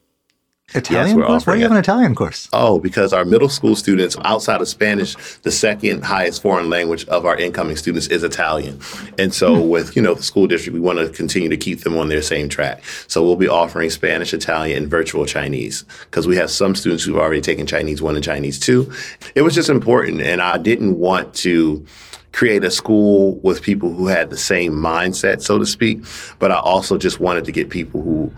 Italian 0.75 1.19
yes, 1.19 1.27
course? 1.27 1.47
Why 1.47 1.55
do 1.55 1.59
you 1.59 1.65
have 1.65 1.73
an 1.73 1.79
Italian 1.79 2.15
course? 2.15 2.49
Oh, 2.53 2.79
because 2.79 3.13
our 3.13 3.25
middle 3.25 3.49
school 3.49 3.77
students, 3.77 4.17
outside 4.25 4.61
of 4.61 4.69
Spanish, 4.69 5.15
the 5.43 5.51
second 5.51 6.05
highest 6.05 6.43
foreign 6.43 6.71
language 6.71 7.07
of 7.09 7.27
our 7.27 7.37
incoming 7.37 7.77
students 7.77 8.07
is 8.09 8.23
Italian. 8.23 8.81
And 9.19 9.35
so 9.35 9.55
hmm. 9.55 9.69
with, 9.69 9.97
you 9.97 10.03
know, 10.03 10.15
the 10.15 10.23
school 10.23 10.47
district, 10.47 10.75
we 10.75 10.81
want 10.81 10.99
to 10.99 11.09
continue 11.09 11.49
to 11.49 11.57
keep 11.57 11.81
them 11.81 11.97
on 11.97 12.09
their 12.09 12.23
same 12.23 12.49
track. 12.49 12.83
So 13.07 13.23
we'll 13.23 13.37
be 13.37 13.49
offering 13.49 13.91
Spanish, 13.91 14.33
Italian, 14.33 14.83
and 14.83 14.91
virtual 14.91 15.27
Chinese 15.27 15.85
because 16.05 16.27
we 16.27 16.37
have 16.37 16.51
some 16.51 16.75
students 16.75 17.05
who've 17.05 17.17
already 17.17 17.41
taken 17.41 17.67
Chinese 17.67 18.01
1 18.01 18.15
and 18.15 18.25
Chinese 18.25 18.59
2. 18.59 18.93
It 19.35 19.43
was 19.43 19.55
just 19.55 19.69
important. 19.69 20.21
And 20.23 20.41
I 20.41 20.59
didn't 20.59 20.99
want 20.99 21.35
to 21.37 21.85
create 22.33 22.65
a 22.65 22.71
school 22.71 23.37
with 23.43 23.63
people 23.63 23.93
who 23.93 24.07
had 24.07 24.31
the 24.31 24.37
same 24.37 24.73
mindset, 24.73 25.43
so 25.43 25.59
to 25.59 25.67
speak. 25.67 26.03
But 26.39 26.51
I 26.51 26.59
also 26.59 26.99
just 26.99 27.21
wanted 27.21 27.45
to 27.45 27.53
get 27.53 27.71
people 27.71 28.03
who 28.03 28.33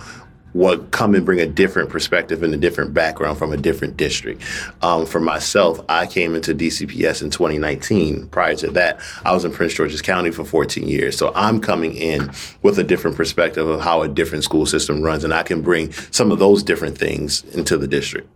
would 0.55 0.91
come 0.93 1.15
and 1.15 1.27
bring 1.27 1.41
a 1.41 1.47
different 1.47 1.91
perspective 1.91 2.43
and 2.43 2.55
a 2.55 2.57
different 2.57 2.95
background 2.95 3.37
from 3.37 3.53
a 3.53 3.57
different 3.57 3.97
district. 3.97 4.43
Um, 4.83 5.05
for 5.05 5.21
myself, 5.21 5.81
I 5.89 6.07
came 6.07 6.35
into 6.35 6.55
DCPS 6.55 7.23
in 7.23 7.31
2019. 7.31 8.29
Prior 8.29 8.55
to 8.57 8.71
that, 8.71 9.01
I 9.25 9.33
was 9.33 9.45
in 9.45 9.53
Prince 9.53 9.75
George's 9.75 10.01
County 10.03 10.31
for 10.31 10.45
14 10.45 10.89
years. 10.89 11.19
So 11.19 11.33
I'm 11.35 11.61
coming 11.61 11.95
in 11.95 12.31
with 12.63 12.79
a 12.79 12.85
different 12.85 13.17
perspective 13.17 13.69
of 13.69 13.81
how 13.81 14.03
a 14.03 14.09
different 14.09 14.45
school 14.45 14.67
system 14.67 15.03
runs, 15.03 15.25
and 15.25 15.35
I 15.35 15.43
can 15.43 15.61
bring 15.61 15.93
some 16.11 16.31
of 16.31 16.39
those 16.39 16.63
different 16.63 16.97
things 16.97 17.43
into 17.55 17.77
the 17.77 17.89
district. 17.89 18.29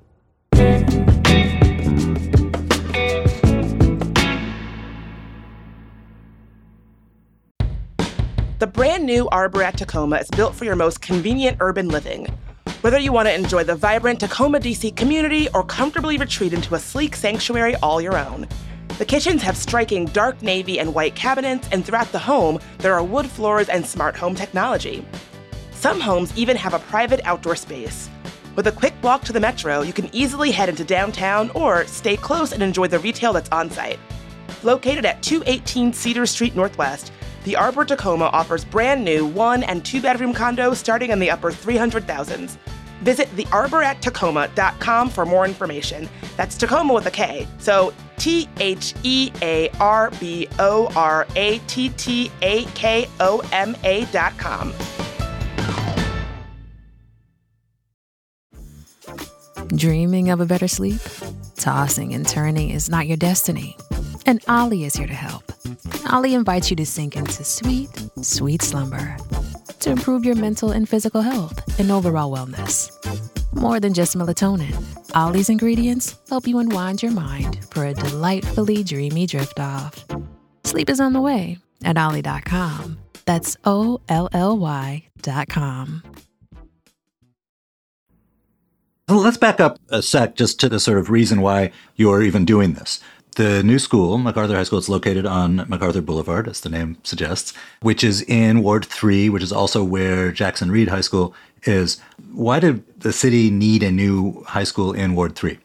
The 8.59 8.67
brand 8.67 8.88
new 9.09 9.27
Arbor 9.31 9.63
at 9.63 9.79
Takoma 9.79 10.21
is 10.21 10.29
built 10.29 10.55
for 10.55 10.67
your 10.67 10.77
most 10.77 11.01
convenient 11.01 11.57
urban 11.61 11.89
living. 11.89 12.27
Whether 12.83 12.99
you 12.99 13.11
want 13.11 13.27
to 13.27 13.35
enjoy 13.35 13.65
the 13.65 13.75
vibrant 13.75 14.21
Takoma 14.21 14.61
DC 14.61 14.95
community 14.97 15.49
or 15.55 15.65
comfortably 15.65 16.19
retreat 16.19 16.53
into 16.53 16.75
a 16.75 16.79
sleek 16.79 17.17
sanctuary 17.17 17.75
all 17.77 18.03
your 18.03 18.19
own. 18.19 18.47
The 18.99 19.07
kitchens 19.07 19.41
have 19.41 19.57
striking 19.57 20.05
dark 20.07 20.43
navy 20.43 20.79
and 20.79 20.95
white 20.95 21.15
cabinets, 21.15 21.71
and 21.73 21.87
throughout 21.87 22.13
the 22.13 22.19
home, 22.19 22.61
there 22.81 22.93
are 22.93 23.03
wood 23.03 23.25
floors 23.25 23.71
and 23.71 23.87
smart 23.87 24.15
home 24.15 24.35
technology. 24.35 25.03
Some 25.71 26.01
homes 26.01 26.37
even 26.37 26.59
have 26.59 26.75
a 26.75 26.79
private 26.79 27.23
outdoor 27.25 27.57
space. 27.57 28.11
With 28.57 28.67
a 28.67 28.73
quick 28.73 28.93
walk 29.03 29.23
to 29.23 29.33
the 29.33 29.41
metro, 29.41 29.81
you 29.81 29.95
can 29.95 30.15
easily 30.15 30.51
head 30.51 30.69
into 30.69 30.85
downtown 30.85 31.49
or 31.55 31.87
stay 31.87 32.19
close 32.19 32.53
and 32.53 32.63
enjoy 32.63 32.89
the 32.89 32.99
retail 32.99 33.33
that's 33.33 33.49
on 33.53 33.71
site. 33.71 33.99
Located 34.63 35.07
at 35.07 35.23
218 35.23 35.95
Cedar 35.95 36.27
Street 36.27 36.55
Northwest, 36.55 37.11
the 37.49 37.57
Arbor 37.57 37.87
Takoma 37.87 38.29
offers 38.31 38.63
brand 38.63 39.03
new 39.03 39.25
one 39.25 39.63
and 39.63 39.83
two 39.83 40.03
bedroom 40.03 40.35
condos 40.35 40.77
starting 40.77 41.13
in 41.13 41.19
the 41.19 41.31
upper 41.31 41.51
300,000s. 41.51 42.59
Visit 43.01 43.35
thearborattakoma.com 43.37 45.09
for 45.09 45.25
more 45.25 45.47
information. 45.47 46.11
That's 46.37 46.59
Takoma 46.59 46.95
with 46.95 47.07
a 47.07 47.11
K. 47.11 47.49
So 47.57 47.95
T 48.19 48.47
H 48.61 48.93
E 49.03 49.33
A 49.41 49.71
R 49.81 50.11
B 50.21 50.47
O 50.59 50.93
R 50.95 51.27
A 51.37 51.59
T 51.61 51.89
T 51.91 52.31
A 52.43 52.65
K 52.67 53.09
O 53.19 53.41
M 53.51 53.75
A 53.83 54.05
dot 54.07 54.37
com. 54.37 54.75
Dreaming 59.69 60.29
of 60.29 60.41
a 60.41 60.47
better 60.47 60.69
sleep? 60.69 61.01
Tossing 61.57 62.13
and 62.13 62.29
turning 62.29 62.69
is 62.69 62.91
not 62.91 63.07
your 63.07 63.17
destiny. 63.17 63.79
And 64.27 64.45
Olly 64.49 64.85
is 64.85 64.97
here 64.97 65.07
to 65.07 65.15
help. 65.15 65.48
Olly 66.11 66.33
invites 66.35 66.71
you 66.71 66.77
to 66.77 66.87
sink 66.87 67.17
into 67.17 67.45
sweet, 67.45 67.91
sweet 68.23 68.63
slumber 68.63 69.17
to 69.81 69.91
improve 69.91 70.25
your 70.25 70.37
mental 70.37 70.71
and 70.71 70.89
physical 70.89 71.21
health 71.21 71.79
and 71.79 71.91
overall 71.91 72.35
wellness. 72.35 72.91
More 73.55 73.79
than 73.79 73.93
just 73.93 74.17
melatonin, 74.17 74.75
Olly's 75.15 75.51
ingredients 75.51 76.17
help 76.31 76.47
you 76.47 76.59
unwind 76.61 77.03
your 77.03 77.13
mind 77.13 77.63
for 77.71 77.85
a 77.85 77.93
delightfully 77.93 78.83
dreamy 78.83 79.27
drift 79.27 79.61
off. 79.61 80.05
Sleep 80.65 80.89
is 80.89 80.99
on 80.99 81.13
the 81.13 81.21
way 81.21 81.59
at 81.85 81.99
Olly.com. 81.99 82.99
That's 83.27 83.59
O 83.65 84.01
L 84.09 84.31
L 84.33 84.57
Y.com. 84.57 86.03
Let's 89.11 89.39
back 89.39 89.59
up 89.59 89.79
a 89.89 90.03
sec 90.03 90.37
just 90.37 90.61
to 90.61 90.69
the 90.69 90.81
sort 90.81 90.99
of 90.99 91.09
reason 91.09 91.41
why 91.41 91.73
you're 91.97 92.23
even 92.23 92.45
doing 92.45 92.75
this 92.75 93.01
the 93.39 93.63
new 93.63 93.79
school, 93.79 94.19
MacArthur 94.19 94.57
High 94.57 94.65
School, 94.65 94.81
it's 94.81 94.89
located 94.89 95.25
on 95.25 95.65
MacArthur 95.69 96.03
Boulevard, 96.03 96.49
as 96.49 96.61
the 96.61 96.69
name 96.69 96.99
suggests, 97.05 97.55
which 97.81 98.03
is 98.03 98.23
in 98.23 98.65
Ward 98.65 98.85
3, 98.85 99.29
which 99.29 99.45
is 99.45 99.53
also 99.53 99.85
where 99.85 100.33
Jackson 100.33 100.73
Reed 100.73 100.89
High 100.89 101.03
School 101.03 101.33
is. 101.63 102.01
Why 102.33 102.59
did 102.59 102.83
the 103.01 103.13
city 103.13 103.49
need 103.49 103.85
a 103.85 103.93
new 103.93 104.43
high 104.43 104.65
school 104.65 104.93
in 104.93 105.15
Ward 105.15 105.37
3? 105.37 105.57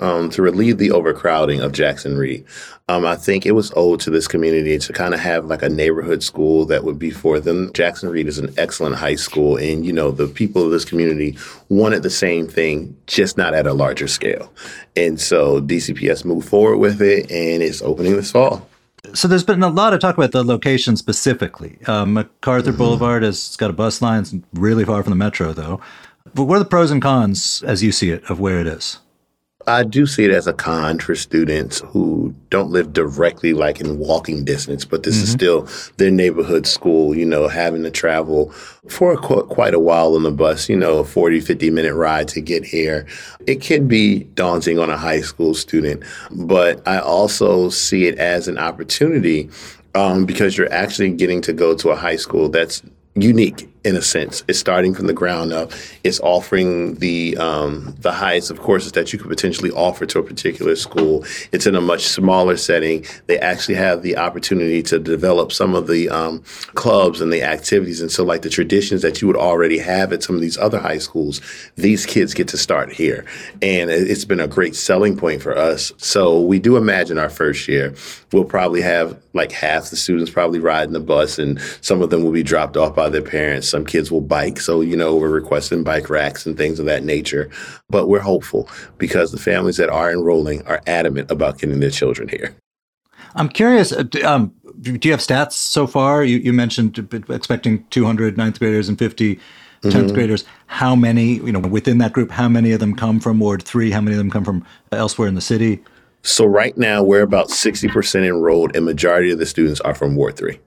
Um, 0.00 0.30
to 0.30 0.42
relieve 0.42 0.78
the 0.78 0.90
overcrowding 0.90 1.60
of 1.60 1.72
Jackson 1.72 2.16
Reed. 2.16 2.44
Um, 2.88 3.04
I 3.04 3.16
think 3.16 3.46
it 3.46 3.52
was 3.52 3.72
owed 3.74 4.00
to 4.00 4.10
this 4.10 4.28
community 4.28 4.78
to 4.78 4.92
kind 4.92 5.12
of 5.12 5.20
have 5.20 5.46
like 5.46 5.62
a 5.62 5.68
neighborhood 5.68 6.22
school 6.22 6.64
that 6.66 6.84
would 6.84 6.98
be 6.98 7.10
for 7.10 7.40
them. 7.40 7.72
Jackson 7.72 8.08
Reed 8.08 8.28
is 8.28 8.38
an 8.38 8.54
excellent 8.56 8.96
high 8.96 9.16
school, 9.16 9.56
and 9.56 9.84
you 9.84 9.92
know 9.92 10.10
the 10.10 10.28
people 10.28 10.64
of 10.64 10.70
this 10.70 10.84
community 10.84 11.36
wanted 11.68 12.02
the 12.02 12.10
same 12.10 12.46
thing, 12.46 12.96
just 13.06 13.36
not 13.36 13.54
at 13.54 13.66
a 13.66 13.72
larger 13.72 14.06
scale. 14.06 14.52
And 14.94 15.20
so 15.20 15.60
DCPS 15.60 16.24
moved 16.24 16.48
forward 16.48 16.78
with 16.78 17.02
it, 17.02 17.30
and 17.30 17.62
it's 17.62 17.82
opening 17.82 18.16
this 18.16 18.30
fall. 18.30 18.68
So 19.14 19.28
there's 19.28 19.44
been 19.44 19.62
a 19.62 19.68
lot 19.68 19.92
of 19.92 20.00
talk 20.00 20.16
about 20.16 20.32
the 20.32 20.44
location 20.44 20.96
specifically. 20.96 21.78
Um, 21.86 22.14
MacArthur 22.14 22.70
mm-hmm. 22.70 22.78
Boulevard 22.78 23.22
has 23.22 23.56
got 23.56 23.70
a 23.70 23.72
bus 23.72 24.02
line, 24.02 24.22
it's 24.22 24.34
really 24.52 24.84
far 24.84 25.02
from 25.02 25.10
the 25.10 25.16
metro 25.16 25.52
though. 25.52 25.80
But 26.34 26.44
what 26.44 26.56
are 26.56 26.58
the 26.60 26.64
pros 26.64 26.90
and 26.90 27.00
cons, 27.00 27.62
as 27.66 27.82
you 27.82 27.92
see 27.92 28.10
it, 28.10 28.28
of 28.28 28.40
where 28.40 28.60
it 28.60 28.66
is? 28.66 28.98
I 29.68 29.82
do 29.82 30.06
see 30.06 30.24
it 30.24 30.30
as 30.30 30.46
a 30.46 30.52
con 30.52 31.00
for 31.00 31.16
students 31.16 31.80
who 31.80 32.32
don't 32.50 32.70
live 32.70 32.92
directly 32.92 33.52
like 33.52 33.80
in 33.80 33.98
walking 33.98 34.44
distance, 34.44 34.84
but 34.84 35.02
this 35.02 35.16
mm-hmm. 35.16 35.24
is 35.24 35.32
still 35.32 35.68
their 35.96 36.10
neighborhood 36.10 36.66
school, 36.66 37.16
you 37.16 37.24
know, 37.24 37.48
having 37.48 37.82
to 37.82 37.90
travel 37.90 38.52
for 38.88 39.14
a, 39.14 39.16
quite 39.16 39.74
a 39.74 39.80
while 39.80 40.14
on 40.14 40.22
the 40.22 40.30
bus, 40.30 40.68
you 40.68 40.76
know, 40.76 40.98
a 40.98 41.04
40, 41.04 41.40
50 41.40 41.70
minute 41.70 41.94
ride 41.94 42.28
to 42.28 42.40
get 42.40 42.64
here. 42.64 43.06
It 43.48 43.60
can 43.60 43.88
be 43.88 44.24
daunting 44.34 44.78
on 44.78 44.88
a 44.88 44.96
high 44.96 45.20
school 45.20 45.52
student, 45.54 46.04
but 46.30 46.86
I 46.86 46.98
also 46.98 47.68
see 47.68 48.06
it 48.06 48.18
as 48.18 48.46
an 48.46 48.58
opportunity 48.58 49.50
um, 49.96 50.26
because 50.26 50.56
you're 50.56 50.72
actually 50.72 51.10
getting 51.10 51.40
to 51.42 51.52
go 51.52 51.74
to 51.74 51.90
a 51.90 51.96
high 51.96 52.16
school 52.16 52.48
that's 52.48 52.82
unique 53.16 53.68
in 53.86 53.94
a 53.94 54.02
sense. 54.02 54.42
It's 54.48 54.58
starting 54.58 54.94
from 54.94 55.06
the 55.06 55.12
ground 55.12 55.52
up. 55.52 55.70
It's 56.02 56.18
offering 56.18 56.96
the 56.96 57.36
um, 57.36 57.94
the 58.00 58.10
highest 58.10 58.50
of 58.50 58.60
courses 58.60 58.92
that 58.92 59.12
you 59.12 59.18
could 59.18 59.28
potentially 59.28 59.70
offer 59.70 60.04
to 60.06 60.18
a 60.18 60.24
particular 60.24 60.74
school. 60.74 61.24
It's 61.52 61.66
in 61.66 61.76
a 61.76 61.80
much 61.80 62.02
smaller 62.02 62.56
setting. 62.56 63.06
They 63.26 63.38
actually 63.38 63.76
have 63.76 64.02
the 64.02 64.16
opportunity 64.16 64.82
to 64.84 64.98
develop 64.98 65.52
some 65.52 65.76
of 65.76 65.86
the 65.86 66.08
um, 66.08 66.42
clubs 66.74 67.20
and 67.20 67.32
the 67.32 67.44
activities, 67.44 68.00
and 68.00 68.10
so 68.10 68.24
like 68.24 68.42
the 68.42 68.50
traditions 68.50 69.02
that 69.02 69.22
you 69.22 69.28
would 69.28 69.36
already 69.36 69.78
have 69.78 70.12
at 70.12 70.24
some 70.24 70.34
of 70.34 70.42
these 70.42 70.58
other 70.58 70.80
high 70.80 70.98
schools, 70.98 71.40
these 71.76 72.04
kids 72.04 72.34
get 72.34 72.48
to 72.48 72.58
start 72.58 72.92
here, 72.92 73.24
and 73.62 73.88
it's 73.88 74.24
been 74.24 74.40
a 74.40 74.48
great 74.48 74.74
selling 74.74 75.16
point 75.16 75.40
for 75.40 75.56
us. 75.56 75.92
So 75.98 76.40
we 76.40 76.58
do 76.58 76.76
imagine 76.76 77.18
our 77.18 77.30
first 77.30 77.68
year 77.68 77.94
we'll 78.32 78.44
probably 78.44 78.82
have 78.82 79.20
like 79.36 79.52
half 79.52 79.90
the 79.90 79.96
students 79.96 80.30
probably 80.30 80.58
riding 80.58 80.92
the 80.92 81.00
bus, 81.00 81.38
and 81.38 81.60
some 81.80 82.02
of 82.02 82.10
them 82.10 82.24
will 82.24 82.32
be 82.32 82.42
dropped 82.42 82.76
off 82.76 82.94
by 82.94 83.08
their 83.08 83.22
parents 83.22 83.66
some 83.76 83.84
kids 83.84 84.10
will 84.10 84.22
bike. 84.22 84.58
So, 84.58 84.80
you 84.80 84.96
know, 84.96 85.14
we're 85.16 85.28
requesting 85.28 85.84
bike 85.84 86.08
racks 86.08 86.46
and 86.46 86.56
things 86.56 86.78
of 86.78 86.86
that 86.86 87.04
nature. 87.04 87.50
But 87.90 88.08
we're 88.08 88.20
hopeful 88.20 88.68
because 88.98 89.32
the 89.32 89.38
families 89.38 89.76
that 89.76 89.90
are 89.90 90.10
enrolling 90.10 90.62
are 90.66 90.80
adamant 90.86 91.30
about 91.30 91.58
getting 91.58 91.80
their 91.80 91.90
children 91.90 92.28
here. 92.28 92.56
I'm 93.34 93.50
curious, 93.50 93.92
uh, 93.92 94.04
um, 94.24 94.54
do 94.80 94.98
you 95.02 95.10
have 95.10 95.20
stats 95.20 95.52
so 95.52 95.86
far? 95.86 96.24
You, 96.24 96.38
you, 96.38 96.54
mentioned 96.54 96.98
expecting 97.28 97.84
200 97.90 98.38
ninth 98.38 98.58
graders 98.58 98.88
and 98.88 98.98
50 98.98 99.36
10th 99.36 99.40
mm-hmm. 99.82 100.14
graders. 100.14 100.44
How 100.68 100.96
many, 100.96 101.34
you 101.34 101.52
know, 101.52 101.60
within 101.60 101.98
that 101.98 102.14
group, 102.14 102.30
how 102.30 102.48
many 102.48 102.72
of 102.72 102.80
them 102.80 102.96
come 102.96 103.20
from 103.20 103.38
Ward 103.38 103.62
3? 103.62 103.90
How 103.90 104.00
many 104.00 104.14
of 104.14 104.18
them 104.18 104.30
come 104.30 104.44
from 104.44 104.64
elsewhere 104.90 105.28
in 105.28 105.34
the 105.34 105.42
city? 105.42 105.82
So 106.26 106.44
right 106.44 106.76
now 106.76 107.02
we're 107.02 107.22
about 107.22 107.48
60% 107.48 108.26
enrolled 108.26 108.74
and 108.74 108.84
majority 108.84 109.30
of 109.30 109.38
the 109.38 109.46
students 109.46 109.80
are 109.80 109.94
from 109.94 110.16
Ward 110.16 110.36
3. 110.36 110.58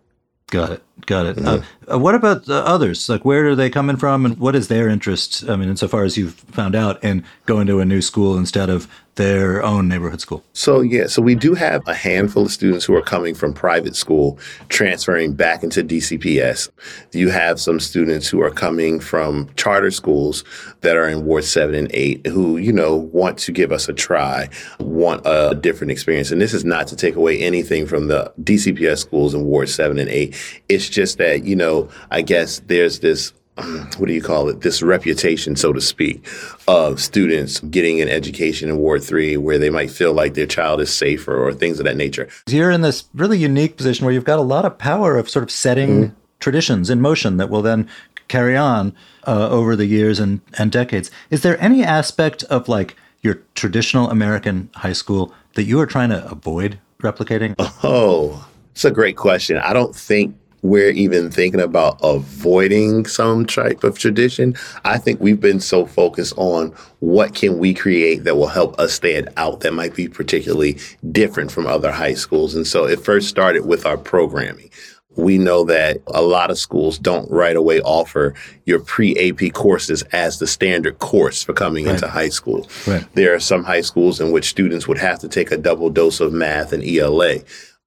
Got 0.48 0.72
it. 0.72 0.84
Got 1.06 1.26
it. 1.28 1.36
Mm-hmm. 1.38 1.92
Uh, 1.92 1.98
what 2.00 2.16
about 2.16 2.46
the 2.46 2.66
others? 2.66 3.08
Like, 3.08 3.24
where 3.24 3.48
are 3.48 3.56
they 3.56 3.70
coming 3.70 3.98
from, 3.98 4.26
and 4.26 4.38
what 4.40 4.56
is 4.56 4.68
their 4.68 4.90
interest? 4.90 5.48
I 5.48 5.56
mean, 5.56 5.70
insofar 5.70 6.04
as 6.04 6.18
you've 6.18 6.34
found 6.34 6.76
out, 6.76 7.04
in 7.04 7.24
going 7.46 7.68
to 7.68 7.80
a 7.80 7.86
new 7.86 8.02
school 8.02 8.36
instead 8.36 8.70
of 8.70 8.88
their 9.20 9.62
own 9.62 9.90
neighborhood 9.90 10.22
school? 10.22 10.42
So, 10.54 10.80
yeah, 10.80 11.08
so 11.08 11.22
we 11.22 11.36
do 11.36 11.54
have 11.54 11.86
a 11.88 11.94
handful 11.94 12.46
of 12.46 12.52
students 12.52 12.86
who 12.86 12.96
are 12.96 13.02
coming 13.02 13.36
from 13.36 13.54
private 13.54 13.96
school, 13.96 14.40
transferring 14.70 15.34
back 15.34 15.62
into 15.62 15.84
DCPS. 15.84 16.70
You 17.12 17.30
have 17.30 17.60
some 17.60 17.82
students 17.82 18.30
who 18.30 18.42
are 18.42 18.50
coming 18.50 19.02
from 19.02 19.50
charter 19.58 19.92
schools 19.92 20.46
that 20.82 20.96
are 20.96 21.10
in 21.10 21.26
Ward 21.26 21.44
7 21.44 21.76
and 21.76 21.92
8 21.94 22.28
who, 22.28 22.56
you 22.56 22.72
know, 22.72 22.96
want 22.96 23.38
to 23.40 23.52
give 23.52 23.74
us 23.74 23.90
a 23.90 23.94
try, 23.94 24.48
want 24.80 25.22
a 25.26 25.54
different 25.54 25.92
experience. 25.92 26.32
And 26.32 26.40
this 26.40 26.54
is 26.54 26.64
not 26.64 26.88
to 26.88 26.96
take 26.96 27.18
away 27.18 27.40
anything 27.40 27.88
from 27.88 28.08
the 28.08 28.34
DCPS 28.42 29.00
schools 29.00 29.34
in 29.34 29.44
Ward 29.44 29.68
7 29.68 30.00
and 30.00 30.10
8. 30.10 30.62
It's 30.70 30.88
just 30.88 31.18
that, 31.18 31.44
you 31.44 31.58
know, 31.58 31.90
I 32.10 32.22
guess 32.22 32.62
there's 32.68 33.00
this 33.00 33.34
what 33.98 34.08
do 34.08 34.14
you 34.14 34.22
call 34.22 34.50
it? 34.50 34.62
This 34.62 34.82
reputation, 34.82 35.56
so 35.56 35.74
to 35.74 35.82
speak, 35.82 36.28
of 36.68 37.00
students 37.00 37.60
getting 37.60 38.02
an 38.02 38.10
education 38.10 38.70
in 38.70 38.78
Ward 38.78 39.04
3 39.04 39.38
where 39.38 39.58
they 39.58 39.70
might 39.70 39.92
feel 39.92 40.14
like 40.14 40.34
their 40.34 40.46
child 40.46 40.82
is 40.82 40.94
safer 40.94 41.38
or 41.38 41.54
things 41.54 41.80
of 41.80 41.86
that 41.86 41.98
nature. 41.98 42.28
You're 42.48 42.72
in 42.72 42.82
this 42.82 43.06
really 43.14 43.38
unique 43.38 43.78
position 43.78 44.06
where 44.06 44.14
you've 44.14 44.24
got 44.26 44.40
a 44.40 44.44
lot 44.44 44.66
of 44.66 44.78
power 44.78 45.18
of 45.18 45.30
sort 45.30 45.44
of 45.44 45.52
setting 45.52 45.90
mm-hmm. 45.90 46.14
traditions 46.40 46.90
in 46.90 47.02
motion 47.02 47.38
that 47.38 47.50
will 47.50 47.62
then 47.62 47.88
carry 48.28 48.56
on 48.56 48.96
uh, 49.28 49.50
over 49.50 49.76
the 49.76 49.86
years 49.86 50.20
and, 50.20 50.42
and 50.58 50.72
decades. 50.72 51.12
Is 51.30 51.42
there 51.42 51.62
any 51.62 51.84
aspect 51.84 52.44
of 52.44 52.70
like 52.70 52.96
your 53.22 53.42
traditional 53.56 54.10
American 54.10 54.70
high 54.76 54.94
school 54.94 55.34
that 55.56 55.64
you 55.64 55.80
are 55.80 55.86
trying 55.86 56.10
to 56.10 56.30
avoid 56.32 56.80
replicating? 57.02 57.56
Oh, 57.84 58.48
it's 58.72 58.86
a 58.86 58.92
great 58.92 59.18
question. 59.18 59.58
I 59.58 59.74
don't 59.74 59.96
think 59.96 60.38
we're 60.62 60.92
even 60.92 61.32
thinking 61.32 61.62
about 61.62 62.00
avoiding 62.04 63.06
some 63.06 63.46
type 63.46 63.84
of 63.84 63.98
tradition. 63.98 64.56
I 64.84 64.98
think 64.98 65.20
we've 65.20 65.40
been 65.40 65.60
so 65.60 65.86
focused 65.86 66.34
on 66.38 66.74
what 67.00 67.34
can 67.34 67.58
we 67.58 67.74
create 67.74 68.24
that 68.26 68.36
will 68.36 68.48
help 68.48 68.78
us 68.80 68.94
stand 68.94 69.30
out 69.38 69.62
that 69.62 69.74
might 69.74 69.96
be 69.96 70.08
particularly 70.08 70.78
different 71.12 71.52
from 71.52 71.68
other 71.68 71.92
high 71.92 72.14
schools. 72.14 72.56
And 72.56 72.68
so 72.68 72.86
it 72.86 73.00
first 73.00 73.30
started 73.30 73.66
with 73.66 73.86
our 73.86 73.98
programming. 73.98 74.70
We 75.16 75.38
know 75.38 75.66
that 75.66 76.02
a 76.08 76.22
lot 76.22 76.52
of 76.52 76.58
schools 76.58 76.98
don't 76.98 77.30
right 77.30 77.56
away 77.56 77.82
offer 77.82 78.36
your 78.66 78.80
pre 78.80 79.16
AP 79.18 79.54
courses 79.54 80.02
as 80.14 80.40
the 80.40 80.48
standard 80.48 81.00
course 81.00 81.44
for 81.44 81.54
coming 81.54 81.86
right. 81.86 81.96
into 81.96 82.08
high 82.08 82.30
school. 82.30 82.70
Right. 82.88 83.06
There 83.16 83.34
are 83.34 83.40
some 83.40 83.64
high 83.64 83.82
schools 83.82 84.22
in 84.22 84.32
which 84.32 84.50
students 84.50 84.88
would 84.88 85.00
have 85.00 85.20
to 85.20 85.28
take 85.28 85.52
a 85.52 85.58
double 85.58 85.90
dose 85.90 86.20
of 86.20 86.32
math 86.32 86.72
and 86.74 86.84
ELA. 86.84 87.40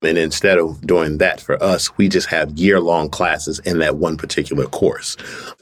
And 0.02 0.18
instead 0.18 0.58
of 0.58 0.84
doing 0.86 1.18
that 1.18 1.40
for 1.40 1.62
us, 1.62 1.96
we 1.96 2.08
just 2.08 2.28
have 2.28 2.58
year 2.58 2.80
long 2.80 3.08
classes 3.08 3.58
in 3.60 3.78
that 3.78 3.96
one 3.96 4.16
particular 4.16 4.66
course. 4.66 5.16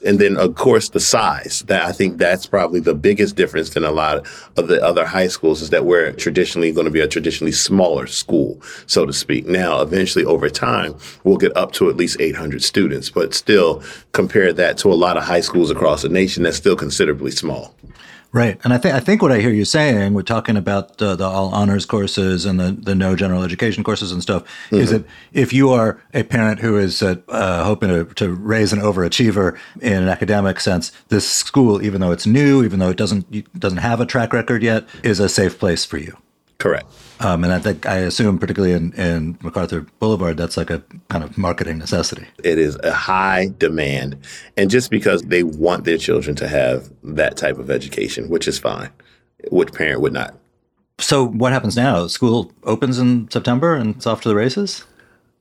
And 0.05 0.19
then, 0.19 0.37
of 0.37 0.55
course, 0.55 0.89
the 0.89 0.99
size 0.99 1.63
that 1.67 1.83
I 1.83 1.91
think 1.91 2.17
that's 2.17 2.45
probably 2.45 2.79
the 2.79 2.95
biggest 2.95 3.35
difference 3.35 3.71
than 3.71 3.83
a 3.83 3.91
lot 3.91 4.25
of 4.57 4.67
the 4.67 4.83
other 4.83 5.05
high 5.05 5.27
schools 5.27 5.61
is 5.61 5.69
that 5.69 5.85
we're 5.85 6.11
traditionally 6.13 6.71
going 6.71 6.85
to 6.85 6.91
be 6.91 7.01
a 7.01 7.07
traditionally 7.07 7.51
smaller 7.51 8.07
school, 8.07 8.59
so 8.87 9.05
to 9.05 9.13
speak. 9.13 9.45
Now, 9.45 9.81
eventually 9.81 10.25
over 10.25 10.49
time, 10.49 10.95
we'll 11.23 11.37
get 11.37 11.55
up 11.55 11.71
to 11.73 11.89
at 11.89 11.97
least 11.97 12.19
800 12.19 12.63
students, 12.63 13.09
but 13.09 13.33
still 13.33 13.83
compare 14.11 14.53
that 14.53 14.77
to 14.79 14.91
a 14.91 14.95
lot 14.95 15.17
of 15.17 15.23
high 15.23 15.41
schools 15.41 15.69
across 15.69 16.01
the 16.01 16.09
nation, 16.09 16.43
that's 16.43 16.57
still 16.57 16.75
considerably 16.75 17.31
small. 17.31 17.75
Right, 18.33 18.57
and 18.63 18.71
I 18.71 18.77
think 18.77 18.95
I 18.95 19.01
think 19.01 19.21
what 19.21 19.33
I 19.33 19.39
hear 19.41 19.49
you 19.49 19.65
saying, 19.65 20.13
we're 20.13 20.21
talking 20.21 20.55
about 20.55 21.01
uh, 21.01 21.17
the 21.17 21.25
all 21.25 21.53
honors 21.53 21.85
courses 21.85 22.45
and 22.45 22.57
the 22.57 22.71
the 22.71 22.95
no 22.95 23.13
general 23.13 23.43
education 23.43 23.83
courses 23.83 24.13
and 24.13 24.21
stuff, 24.21 24.43
mm-hmm. 24.43 24.77
is 24.77 24.91
that 24.91 25.03
if 25.33 25.51
you 25.51 25.69
are 25.69 26.01
a 26.13 26.23
parent 26.23 26.61
who 26.61 26.77
is 26.77 27.03
uh, 27.03 27.15
uh, 27.27 27.65
hoping 27.65 27.89
to, 27.89 28.05
to 28.05 28.31
raise 28.31 28.71
an 28.71 28.79
overachiever 28.79 29.59
in 29.81 30.03
an 30.03 30.07
academic 30.07 30.61
sense, 30.61 30.93
this 31.09 31.29
school, 31.29 31.81
even 31.83 31.99
though 31.99 32.11
it's 32.11 32.25
new, 32.25 32.63
even 32.63 32.79
though 32.79 32.89
it 32.89 32.95
doesn't 32.95 33.59
doesn't 33.59 33.79
have 33.79 33.99
a 33.99 34.05
track 34.05 34.31
record 34.31 34.63
yet, 34.63 34.87
is 35.03 35.19
a 35.19 35.27
safe 35.27 35.59
place 35.59 35.83
for 35.83 35.97
you. 35.97 36.15
Correct. 36.57 36.85
Um, 37.23 37.43
and 37.43 37.53
I 37.53 37.59
think 37.59 37.85
I 37.85 37.97
assume, 37.97 38.39
particularly 38.39 38.73
in, 38.73 38.93
in 38.93 39.37
MacArthur 39.41 39.81
Boulevard, 39.99 40.37
that's 40.37 40.57
like 40.57 40.71
a 40.71 40.83
kind 41.09 41.23
of 41.23 41.37
marketing 41.37 41.77
necessity. 41.77 42.25
It 42.43 42.57
is 42.57 42.77
a 42.83 42.91
high 42.91 43.51
demand, 43.57 44.17
and 44.57 44.69
just 44.71 44.89
because 44.89 45.21
they 45.23 45.43
want 45.43 45.85
their 45.85 45.97
children 45.97 46.35
to 46.37 46.47
have 46.47 46.91
that 47.03 47.37
type 47.37 47.59
of 47.59 47.69
education, 47.69 48.29
which 48.29 48.47
is 48.47 48.57
fine, 48.57 48.89
which 49.51 49.71
parent 49.71 50.01
would 50.01 50.13
not? 50.13 50.35
So 50.99 51.27
what 51.27 51.53
happens 51.53 51.75
now? 51.75 52.07
School 52.07 52.51
opens 52.63 52.97
in 52.97 53.29
September, 53.29 53.75
and 53.75 53.95
it's 53.95 54.07
off 54.07 54.21
to 54.21 54.29
the 54.29 54.35
races. 54.35 54.83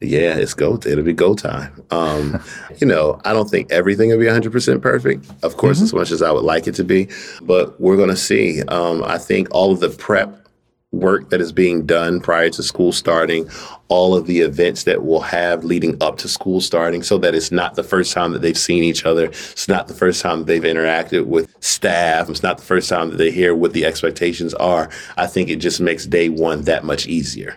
Yeah, 0.02 0.37
it's 0.37 0.54
go. 0.54 0.78
It'll 0.84 1.04
be 1.04 1.12
go 1.12 1.34
time. 1.34 1.82
Um, 1.90 2.42
you 2.78 2.87
know, 2.87 3.20
I 3.25 3.32
don't 3.32 3.49
think 3.49 3.70
everything 3.70 4.10
will 4.10 4.18
be 4.18 4.25
100% 4.25 4.82
perfect. 4.82 5.26
Of 5.42 5.56
course, 5.56 5.78
mm-hmm. 5.78 5.84
as 5.84 5.94
much 5.94 6.10
as 6.10 6.22
I 6.22 6.30
would 6.30 6.44
like 6.44 6.66
it 6.66 6.75
to 6.76 6.84
be, 6.84 7.08
but 7.42 7.78
we're 7.80 7.96
going 7.96 8.08
to 8.08 8.16
see. 8.16 8.62
Um, 8.62 9.04
I 9.04 9.18
think 9.18 9.49
all 9.50 9.72
of 9.72 9.80
the 9.80 9.90
prep 9.90 10.49
work 10.92 11.30
that 11.30 11.40
is 11.40 11.52
being 11.52 11.87
done 11.87 12.20
prior 12.20 12.50
to 12.50 12.62
school 12.62 12.92
starting, 12.92 13.49
all 13.88 14.14
of 14.14 14.26
the 14.26 14.40
events 14.40 14.85
that 14.85 15.02
we'll 15.02 15.20
have 15.20 15.64
leading 15.64 15.97
up 16.02 16.18
to 16.18 16.28
school 16.28 16.61
starting, 16.61 17.02
so 17.02 17.16
that 17.18 17.35
it's 17.35 17.52
not 17.52 17.75
the 17.75 17.82
first 17.82 18.12
time 18.12 18.32
that 18.32 18.42
they've 18.42 18.59
seen 18.59 18.82
each 18.82 19.04
other. 19.04 19.26
It's 19.26 19.68
not 19.68 19.88
the 19.88 19.94
first 19.94 20.20
time 20.20 20.40
that 20.40 20.47
they've 20.47 20.62
interacted 20.62 21.26
with 21.26 21.54
staff. 21.61 22.28
It's 22.28 22.42
not 22.42 22.59
the 22.59 22.64
first 22.64 22.88
time 22.88 23.11
that 23.11 23.16
they 23.16 23.30
hear 23.30 23.54
what 23.54 23.73
the 23.73 23.85
expectations 23.85 24.52
are. 24.54 24.90
I 25.16 25.26
think 25.26 25.49
it 25.49 25.56
just 25.56 25.80
makes 25.80 26.06
day 26.06 26.28
one 26.28 26.62
that 26.62 26.85
much 26.85 27.06
easier. 27.06 27.56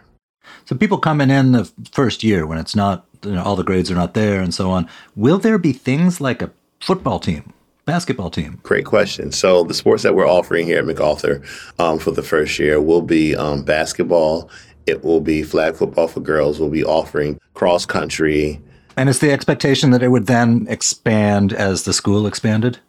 So 0.65 0.75
people 0.75 0.97
coming 0.97 1.29
in 1.29 1.51
the 1.51 1.69
first 1.91 2.23
year 2.23 2.45
when 2.45 2.57
it's 2.57 2.75
not, 2.75 3.05
you 3.23 3.31
know, 3.31 3.43
all 3.43 3.55
the 3.55 3.63
grades 3.63 3.91
are 3.91 3.95
not 3.95 4.13
there 4.13 4.41
and 4.41 4.53
so 4.53 4.69
on, 4.69 4.87
will 5.15 5.39
there 5.39 5.57
be 5.57 5.73
things 5.73 6.21
like 6.21 6.41
a 6.41 6.51
football 6.79 7.19
team 7.19 7.51
basketball 7.85 8.29
team? 8.29 8.59
Great 8.63 8.85
question. 8.85 9.31
So 9.31 9.63
the 9.63 9.73
sports 9.73 10.03
that 10.03 10.15
we're 10.15 10.27
offering 10.27 10.65
here 10.65 10.79
at 10.79 10.85
MacArthur 10.85 11.41
um, 11.79 11.99
for 11.99 12.11
the 12.11 12.23
first 12.23 12.59
year 12.59 12.81
will 12.81 13.01
be 13.01 13.35
um, 13.35 13.63
basketball. 13.63 14.49
It 14.85 15.03
will 15.03 15.21
be 15.21 15.43
flag 15.43 15.75
football 15.75 16.07
for 16.07 16.19
girls. 16.19 16.59
We'll 16.59 16.69
be 16.69 16.83
offering 16.83 17.39
cross 17.53 17.85
country. 17.85 18.61
And 18.97 19.09
is 19.09 19.19
the 19.19 19.31
expectation 19.31 19.91
that 19.91 20.03
it 20.03 20.09
would 20.09 20.27
then 20.27 20.67
expand 20.69 21.53
as 21.53 21.83
the 21.83 21.93
school 21.93 22.27
expanded? 22.27 22.79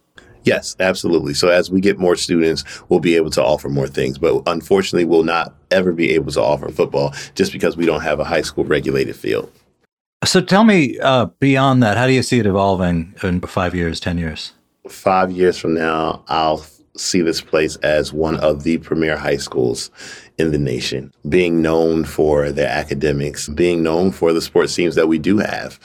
Yes, 0.43 0.75
absolutely. 0.79 1.33
So 1.33 1.49
as 1.49 1.71
we 1.71 1.81
get 1.81 1.97
more 1.97 2.15
students, 2.15 2.63
we'll 2.87 2.99
be 2.99 3.15
able 3.15 3.31
to 3.31 3.43
offer 3.43 3.67
more 3.67 3.87
things. 3.87 4.19
But 4.19 4.43
unfortunately, 4.45 5.05
we'll 5.05 5.23
not 5.23 5.55
ever 5.71 5.91
be 5.91 6.11
able 6.11 6.31
to 6.33 6.41
offer 6.41 6.69
football 6.69 7.13
just 7.33 7.51
because 7.51 7.75
we 7.75 7.87
don't 7.87 8.01
have 8.01 8.19
a 8.19 8.23
high 8.23 8.43
school 8.43 8.63
regulated 8.63 9.15
field. 9.15 9.51
So 10.23 10.41
tell 10.41 10.63
me 10.63 10.99
uh, 10.99 11.25
beyond 11.39 11.81
that, 11.83 11.97
how 11.97 12.05
do 12.05 12.13
you 12.13 12.23
see 12.23 12.39
it 12.39 12.45
evolving 12.45 13.15
in 13.23 13.41
five 13.41 13.73
years, 13.73 13.99
10 13.99 14.17
years? 14.19 14.53
Five 14.89 15.31
years 15.31 15.57
from 15.57 15.73
now, 15.73 16.23
I'll 16.27 16.65
see 16.97 17.21
this 17.21 17.41
place 17.41 17.75
as 17.77 18.13
one 18.13 18.37
of 18.37 18.63
the 18.63 18.77
premier 18.77 19.17
high 19.17 19.37
schools 19.37 19.91
in 20.37 20.51
the 20.51 20.57
nation, 20.57 21.13
being 21.27 21.61
known 21.61 22.05
for 22.05 22.51
their 22.51 22.69
academics, 22.69 23.49
being 23.49 23.83
known 23.83 24.11
for 24.11 24.33
the 24.33 24.41
sports 24.41 24.75
teams 24.75 24.95
that 24.95 25.07
we 25.07 25.17
do 25.17 25.37
have. 25.37 25.79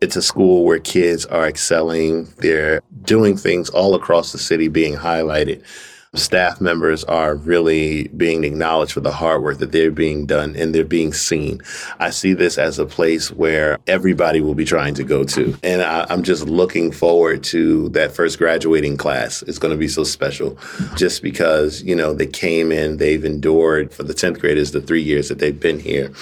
It's 0.00 0.16
a 0.16 0.22
school 0.22 0.64
where 0.64 0.78
kids 0.78 1.26
are 1.26 1.46
excelling. 1.46 2.26
They're 2.38 2.80
doing 3.02 3.36
things 3.36 3.68
all 3.70 3.94
across 3.94 4.32
the 4.32 4.38
city 4.38 4.68
being 4.68 4.94
highlighted 4.94 5.62
staff 6.14 6.60
members 6.60 7.04
are 7.04 7.36
really 7.36 8.08
being 8.08 8.42
acknowledged 8.42 8.92
for 8.92 9.00
the 9.00 9.12
hard 9.12 9.44
work 9.44 9.58
that 9.58 9.70
they're 9.70 9.92
being 9.92 10.26
done 10.26 10.56
and 10.56 10.74
they're 10.74 10.84
being 10.84 11.12
seen. 11.12 11.60
I 12.00 12.10
see 12.10 12.32
this 12.32 12.58
as 12.58 12.80
a 12.80 12.86
place 12.86 13.30
where 13.30 13.78
everybody 13.86 14.40
will 14.40 14.56
be 14.56 14.64
trying 14.64 14.94
to 14.94 15.04
go 15.04 15.22
to. 15.22 15.56
And 15.62 15.82
I, 15.82 16.06
am 16.12 16.24
just 16.24 16.46
looking 16.46 16.90
forward 16.90 17.44
to 17.44 17.90
that 17.90 18.10
first 18.10 18.38
graduating 18.38 18.96
class. 18.96 19.42
It's 19.42 19.58
going 19.58 19.72
to 19.72 19.78
be 19.78 19.86
so 19.86 20.02
special 20.02 20.58
just 20.96 21.22
because, 21.22 21.80
you 21.84 21.94
know, 21.94 22.12
they 22.12 22.26
came 22.26 22.72
in, 22.72 22.96
they've 22.96 23.24
endured 23.24 23.94
for 23.94 24.02
the 24.02 24.14
10th 24.14 24.40
graders 24.40 24.72
the 24.72 24.80
three 24.80 25.02
years 25.02 25.28
that 25.28 25.38
they've 25.38 25.60
been 25.60 25.78
here 25.78 26.12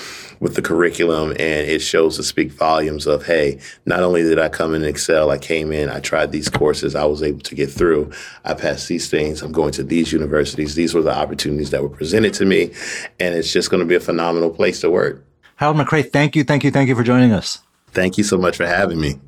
with 0.41 0.55
the 0.55 0.63
curriculum 0.63 1.31
and 1.31 1.41
it 1.41 1.81
shows 1.81 2.17
to 2.17 2.23
speak 2.23 2.53
volumes 2.53 3.07
of 3.07 3.27
hey 3.27 3.59
not 3.87 4.01
only 4.01 4.23
did 4.23 4.39
i 4.39 4.49
come 4.49 4.75
in 4.75 4.83
and 4.83 4.91
excel 4.91 5.31
i 5.31 5.39
came 5.39 5.73
in 5.73 5.89
i 5.89 6.01
tried 6.01 6.31
these 6.33 6.49
courses 6.49 6.95
i 6.95 7.05
was 7.05 7.23
able 7.23 7.41
to 7.41 7.55
get 7.55 7.71
through 7.71 8.11
i 8.45 8.55
passed 8.55 8.89
these 8.89 9.09
things 9.11 9.43
i'm 9.43 9.53
going 9.53 9.73
to 9.73 9.83
these 9.83 10.13
universities. 10.13 10.75
These 10.75 10.95
were 10.95 11.03
the 11.03 11.17
opportunities 11.17 11.71
that 11.71 11.83
were 11.83 11.89
presented 11.89 12.35
to 12.35 12.45
me 12.45 12.73
and 13.19 13.35
it's 13.35 13.53
just 13.53 13.71
going 13.71 13.81
to 13.81 13.87
be 13.87 13.95
a 13.95 14.01
phenomenal 14.01 14.51
place 14.51 14.81
to 14.81 14.91
work. 14.91 15.25
Harold 15.57 15.77
mccray 15.77 16.11
thank 16.11 16.37
you 16.37 16.45
thank 16.45 16.65
you 16.65 16.71
thank 16.71 16.89
you 16.89 16.95
for 16.95 17.03
joining 17.03 17.33
us. 17.33 17.61
Thank 17.91 18.19
you 18.19 18.25
so 18.25 18.37
much 18.37 18.57
for 18.57 18.67
having 18.67 19.01
me. 19.01 19.19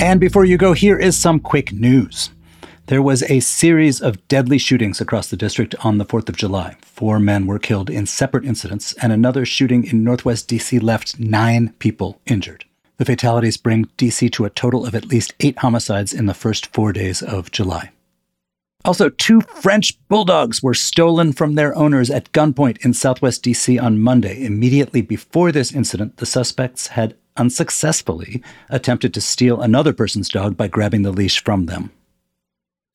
And 0.00 0.18
before 0.18 0.46
you 0.46 0.56
go, 0.56 0.72
here 0.72 0.98
is 0.98 1.16
some 1.16 1.38
quick 1.38 1.72
news. 1.72 2.30
There 2.90 3.00
was 3.00 3.22
a 3.30 3.38
series 3.38 4.00
of 4.00 4.26
deadly 4.26 4.58
shootings 4.58 5.00
across 5.00 5.28
the 5.28 5.36
district 5.36 5.76
on 5.84 5.98
the 5.98 6.04
4th 6.04 6.28
of 6.28 6.36
July. 6.36 6.74
Four 6.82 7.20
men 7.20 7.46
were 7.46 7.60
killed 7.60 7.88
in 7.88 8.04
separate 8.04 8.44
incidents, 8.44 8.94
and 8.94 9.12
another 9.12 9.46
shooting 9.46 9.84
in 9.84 10.02
northwest 10.02 10.48
D.C. 10.48 10.80
left 10.80 11.16
nine 11.20 11.72
people 11.78 12.20
injured. 12.26 12.64
The 12.96 13.04
fatalities 13.04 13.56
bring 13.56 13.88
D.C. 13.96 14.28
to 14.30 14.44
a 14.44 14.50
total 14.50 14.84
of 14.84 14.96
at 14.96 15.06
least 15.06 15.34
eight 15.38 15.60
homicides 15.60 16.12
in 16.12 16.26
the 16.26 16.34
first 16.34 16.74
four 16.74 16.92
days 16.92 17.22
of 17.22 17.52
July. 17.52 17.92
Also, 18.84 19.08
two 19.08 19.40
French 19.42 19.96
bulldogs 20.08 20.60
were 20.60 20.74
stolen 20.74 21.32
from 21.32 21.54
their 21.54 21.72
owners 21.76 22.10
at 22.10 22.32
gunpoint 22.32 22.84
in 22.84 22.92
southwest 22.92 23.44
D.C. 23.44 23.78
on 23.78 24.00
Monday. 24.00 24.44
Immediately 24.44 25.02
before 25.02 25.52
this 25.52 25.72
incident, 25.72 26.16
the 26.16 26.26
suspects 26.26 26.88
had 26.88 27.14
unsuccessfully 27.36 28.42
attempted 28.68 29.14
to 29.14 29.20
steal 29.20 29.60
another 29.60 29.92
person's 29.92 30.28
dog 30.28 30.56
by 30.56 30.66
grabbing 30.66 31.02
the 31.02 31.12
leash 31.12 31.40
from 31.44 31.66
them. 31.66 31.92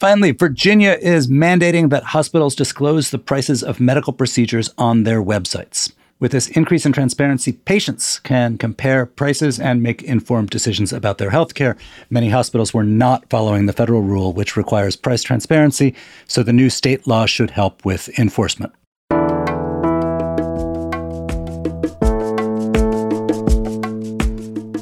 Finally, 0.02 0.32
Virginia 0.32 0.98
is 1.02 1.28
mandating 1.28 1.90
that 1.90 2.04
hospitals 2.04 2.54
disclose 2.54 3.12
the 3.12 3.18
prices 3.18 3.64
of 3.64 3.80
medical 3.80 4.12
procedures 4.12 4.70
on 4.78 5.04
their 5.04 5.24
websites. 5.24 5.94
With 6.20 6.34
this 6.34 6.50
increase 6.50 6.86
in 6.86 6.92
transparency, 6.92 7.54
patients 7.54 8.20
can 8.20 8.58
compare 8.58 9.06
prices 9.06 9.58
and 9.58 9.82
make 9.82 10.04
informed 10.04 10.50
decisions 10.50 10.92
about 10.92 11.18
their 11.18 11.30
health 11.30 11.54
care. 11.54 11.78
Many 12.10 12.30
hospitals 12.30 12.74
were 12.74 12.84
not 12.84 13.30
following 13.30 13.68
the 13.68 13.74
federal 13.74 14.02
rule, 14.02 14.34
which 14.34 14.58
requires 14.58 14.98
price 14.98 15.24
transparency, 15.24 15.96
so 16.28 16.44
the 16.44 16.52
new 16.52 16.70
state 16.70 17.08
law 17.08 17.26
should 17.26 17.52
help 17.52 17.86
with 17.86 18.10
enforcement. 18.20 18.74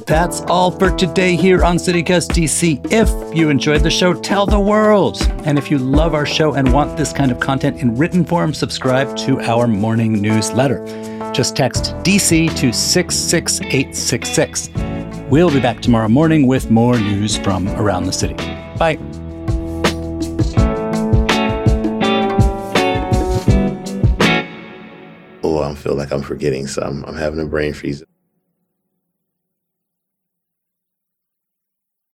That's 0.06 0.42
all 0.42 0.70
for 0.70 0.94
today 0.94 1.34
here 1.34 1.64
on 1.64 1.76
CityCast 1.76 2.32
DC. 2.32 2.92
If 2.92 3.08
you 3.34 3.48
enjoyed 3.48 3.82
the 3.82 3.90
show, 3.90 4.12
tell 4.12 4.44
the 4.44 4.60
world. 4.60 5.16
And 5.44 5.56
if 5.56 5.70
you 5.70 5.78
love 5.78 6.12
our 6.12 6.26
show 6.26 6.52
and 6.52 6.70
want 6.74 6.98
this 6.98 7.10
kind 7.10 7.32
of 7.32 7.40
content 7.40 7.80
in 7.80 7.96
written 7.96 8.22
form, 8.22 8.52
subscribe 8.52 9.16
to 9.18 9.40
our 9.40 9.66
morning 9.66 10.20
newsletter. 10.20 10.84
Just 11.32 11.56
text 11.56 11.94
DC 12.02 12.54
to 12.54 12.70
66866. 12.70 14.68
We'll 15.30 15.50
be 15.50 15.60
back 15.60 15.80
tomorrow 15.80 16.08
morning 16.08 16.46
with 16.46 16.70
more 16.70 16.98
news 16.98 17.38
from 17.38 17.66
around 17.68 18.04
the 18.04 18.12
city. 18.12 18.34
Bye. 18.76 18.98
Oh, 25.42 25.62
I 25.62 25.74
feel 25.74 25.94
like 25.94 26.12
I'm 26.12 26.20
forgetting 26.20 26.66
some. 26.66 27.06
I'm 27.06 27.16
having 27.16 27.40
a 27.40 27.46
brain 27.46 27.72
freeze. 27.72 28.04